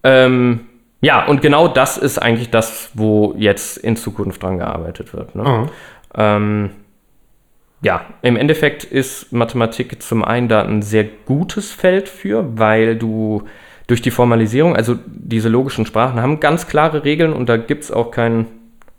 [0.03, 0.61] Ähm,
[1.01, 5.36] ja, und genau das ist eigentlich das, wo jetzt in Zukunft dran gearbeitet wird.
[5.36, 5.43] Ne?
[5.43, 5.70] Mhm.
[6.15, 6.70] Ähm,
[7.82, 13.43] ja, im Endeffekt ist Mathematik zum einen da ein sehr gutes Feld für, weil du
[13.88, 17.91] durch die Formalisierung, also diese logischen Sprachen haben ganz klare Regeln und da gibt es
[17.91, 18.47] auch kein,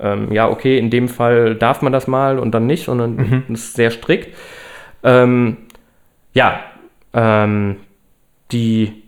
[0.01, 3.67] ähm, ja, okay, in dem Fall darf man das mal und dann nicht, sondern es
[3.67, 4.35] ist sehr strikt.
[5.05, 5.59] Ähm,
[6.33, 6.61] ja,
[7.13, 7.77] ähm,
[8.51, 9.00] die,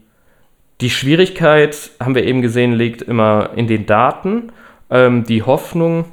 [0.83, 4.53] die Schwierigkeit, haben wir eben gesehen, liegt immer in den Daten.
[4.91, 6.05] Ähm, die Hoffnung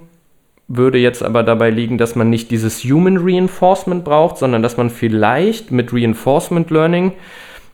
[0.67, 4.91] würde jetzt aber dabei liegen, dass man nicht dieses Human Reinforcement braucht, sondern dass man
[4.91, 7.13] vielleicht mit Reinforcement Learning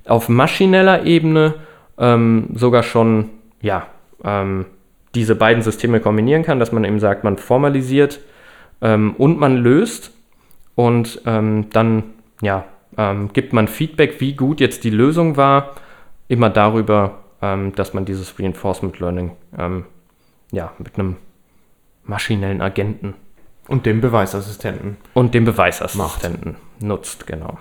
[0.08, 1.56] auf maschineller Ebene
[1.98, 3.30] ähm, sogar schon
[3.62, 3.88] ja,
[4.24, 4.66] ähm,
[5.14, 8.20] diese beiden Systeme kombinieren kann, dass man eben sagt, man formalisiert
[8.82, 10.14] ähm, und man löst
[10.76, 12.04] und ähm, dann
[12.42, 12.66] ja,
[12.98, 15.76] ähm, gibt man Feedback, wie gut jetzt die Lösung war,
[16.28, 19.86] immer darüber, ähm, dass man dieses Reinforcement Learning ähm,
[20.52, 21.18] ja, mit einem
[22.04, 23.16] maschinellen Agenten
[23.68, 24.98] und dem Beweisassistenten.
[25.14, 27.58] und dem Beweisassistenten nutzt, genau.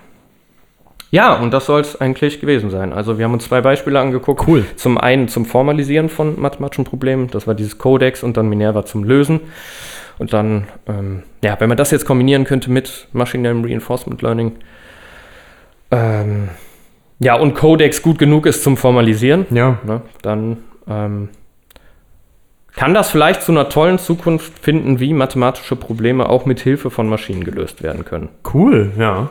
[1.11, 2.91] Ja, und das soll es eigentlich gewesen sein.
[2.91, 4.45] Also wir haben uns zwei Beispiele angeguckt.
[4.47, 4.65] Cool.
[4.75, 9.03] Zum einen zum Formalisieren von mathematischen Problemen, das war dieses Codex und dann Minerva zum
[9.03, 9.39] Lösen.
[10.17, 14.57] Und dann, ähm, ja, wenn man das jetzt kombinieren könnte mit maschinellem Reinforcement Learning,
[15.91, 16.49] ähm,
[17.19, 19.79] ja, und Codex gut genug ist zum Formalisieren, Ja.
[19.85, 20.57] ne, dann
[20.87, 21.29] ähm,
[22.75, 27.07] kann das vielleicht zu einer tollen Zukunft finden, wie mathematische Probleme auch mit Hilfe von
[27.07, 28.29] Maschinen gelöst werden können.
[28.53, 29.29] Cool, ja.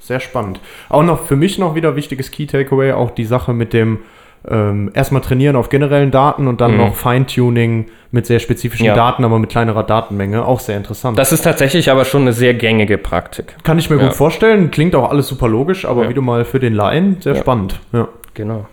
[0.00, 0.58] Sehr spannend.
[0.88, 4.00] Auch noch für mich noch wieder wichtiges Key Takeaway, auch die Sache mit dem
[4.48, 6.76] ähm, erstmal trainieren auf generellen Daten und dann Mhm.
[6.78, 8.94] noch Feintuning mit sehr spezifischen Ja.
[8.94, 10.44] Daten, aber mit kleinerer Datenmenge.
[10.44, 11.18] Auch sehr interessant.
[11.18, 13.54] Das ist tatsächlich aber schon eine sehr gängige Praktik.
[13.62, 14.06] kann ich mir Ja.
[14.08, 14.70] gut vorstellen.
[14.70, 16.08] Klingt auch alles super logisch, aber Ja.
[16.10, 17.80] wieder mal für den Laien sehr spannend.
[17.92, 18.08] Ja.
[18.34, 18.66] Genau.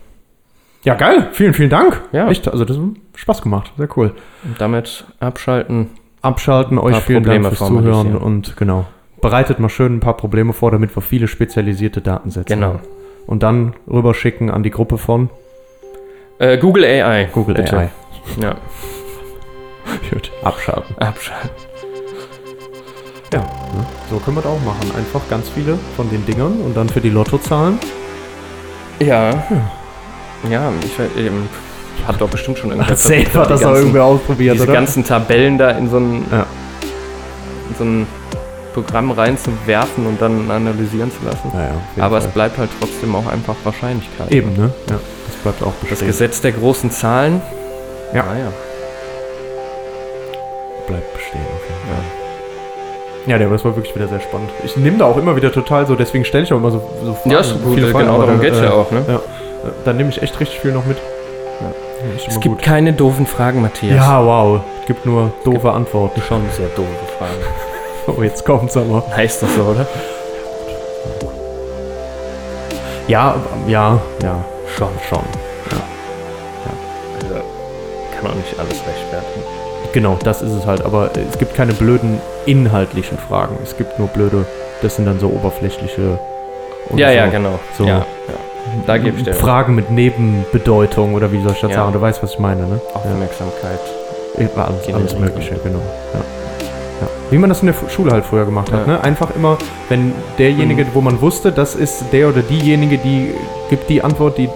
[0.84, 1.28] ja, geil.
[1.32, 2.00] Vielen, vielen Dank.
[2.12, 2.28] Ja.
[2.28, 3.72] Echt, also das hat Spaß gemacht.
[3.76, 4.12] Sehr cool.
[4.44, 5.88] Und damit abschalten.
[6.22, 8.86] Abschalten, euch vielen Probleme Dank fürs Zuhören und genau.
[9.22, 12.66] Bereitet mal schön ein paar Probleme vor, damit wir viele spezialisierte Datensätze Genau.
[12.68, 12.78] haben.
[13.26, 15.28] Und dann rüberschicken an die Gruppe von
[16.40, 17.26] Äh, Google AI.
[17.32, 17.76] Google bitte.
[17.76, 17.88] AI.
[18.40, 18.54] Ja,
[20.10, 20.96] Gut, abschalten.
[20.98, 21.50] abschalten.
[23.32, 23.86] Ja, ne?
[24.10, 24.90] so können wir das auch machen.
[24.96, 27.78] Einfach ganz viele von den Dingern und dann für die Lottozahlen.
[28.98, 29.30] Ja.
[30.50, 31.46] Ja, ich ähm,
[32.08, 34.72] hat doch bestimmt schon irgendwer Safe hat das die auch irgendwer ausprobiert, Diese oder?
[34.72, 36.46] ganzen Tabellen da in so ein, Ja.
[37.68, 38.06] in so ein
[38.72, 41.50] Programm reinzuwerfen und dann analysieren zu lassen.
[41.52, 42.32] Jeden Aber es Fall.
[42.32, 44.30] bleibt halt trotzdem auch einfach Wahrscheinlichkeit.
[44.32, 44.72] Eben, ne?
[44.88, 45.00] Ja, das
[45.42, 46.08] bleibt auch Das bestehen.
[46.08, 47.40] Gesetz der großen Zahlen.
[48.14, 48.24] Ja.
[48.24, 48.52] Naja.
[50.86, 51.40] bleibt bestehen.
[51.40, 52.04] Jeden Fall.
[53.26, 54.50] Ja, der, das war wirklich wieder sehr spannend.
[54.64, 57.12] Ich nehme da auch immer wieder total so, deswegen stelle ich auch immer so, so
[57.14, 57.30] Fragen.
[57.30, 59.04] Ja, ist gut, viele Fragen, genau darum geht es ja auch, ne?
[59.06, 59.20] Ja, äh,
[59.84, 60.96] dann nehme ich echt richtig viel noch mit.
[61.60, 61.66] Ja,
[62.26, 62.62] Es gibt gut.
[62.62, 63.94] keine doofen Fragen, Matthias.
[63.96, 64.60] Ja, wow.
[64.80, 66.20] Es gibt nur doofe Antworten.
[66.22, 66.88] Schon sehr doofe
[67.18, 67.32] Fragen.
[68.06, 69.04] Oh, jetzt kommt's aber.
[69.14, 69.86] Heißt das so, oder?
[73.06, 73.36] Ja,
[73.68, 74.44] ja, ja.
[74.76, 75.24] Schon, schon.
[77.22, 77.34] Also,
[78.16, 79.42] kann auch nicht alles rechtfertigen.
[79.92, 80.84] Genau, das ist es halt.
[80.84, 83.56] Aber es gibt keine blöden inhaltlichen Fragen.
[83.62, 84.46] Es gibt nur blöde,
[84.82, 86.18] das sind dann so oberflächliche.
[86.96, 87.14] Ja, so.
[87.14, 87.58] ja, genau.
[87.76, 87.84] So.
[87.84, 88.04] Ja, ja.
[88.86, 91.76] Da gebe ich dir Fragen mit Nebenbedeutung oder wie soll ich das Ja.
[91.78, 91.92] sagen?
[91.92, 92.80] Du weißt, was ich meine, ne?
[92.94, 93.80] Aufmerksamkeit.
[94.38, 94.46] Ja.
[94.64, 95.18] Alles, alles.
[95.18, 95.80] Mögliche, genau.
[96.14, 96.20] Ja.
[97.00, 97.06] Ja.
[97.30, 98.94] Wie man das in der Schule halt früher gemacht hat, Ja.
[98.94, 99.00] ne?
[99.02, 99.56] Einfach immer,
[99.88, 103.34] wenn derjenige, wo man wusste, das ist der oder diejenige, die
[103.70, 104.48] gibt die Antwort, die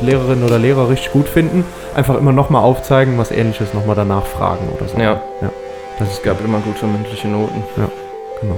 [0.00, 1.64] Lehrerin oder Lehrer richtig gut finden,
[1.96, 4.98] einfach immer nochmal aufzeigen, was ähnliches nochmal danach fragen oder so.
[4.98, 5.20] Ja.
[5.40, 5.50] ja.
[5.98, 7.62] Das Es gab immer gute mündliche Noten.
[8.40, 8.54] Genau.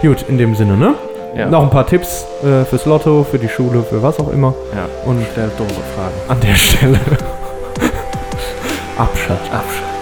[0.00, 0.94] Gut, in dem Sinne, ne?
[1.36, 1.46] Ja.
[1.48, 4.54] Noch ein paar Tipps äh, fürs Lotto, für die Schule, für was auch immer.
[4.74, 4.86] Ja.
[5.04, 6.14] Und Stell doofe Fragen.
[6.28, 7.00] an der Stelle
[8.96, 9.40] Abschalt.
[9.52, 9.93] Abschalten.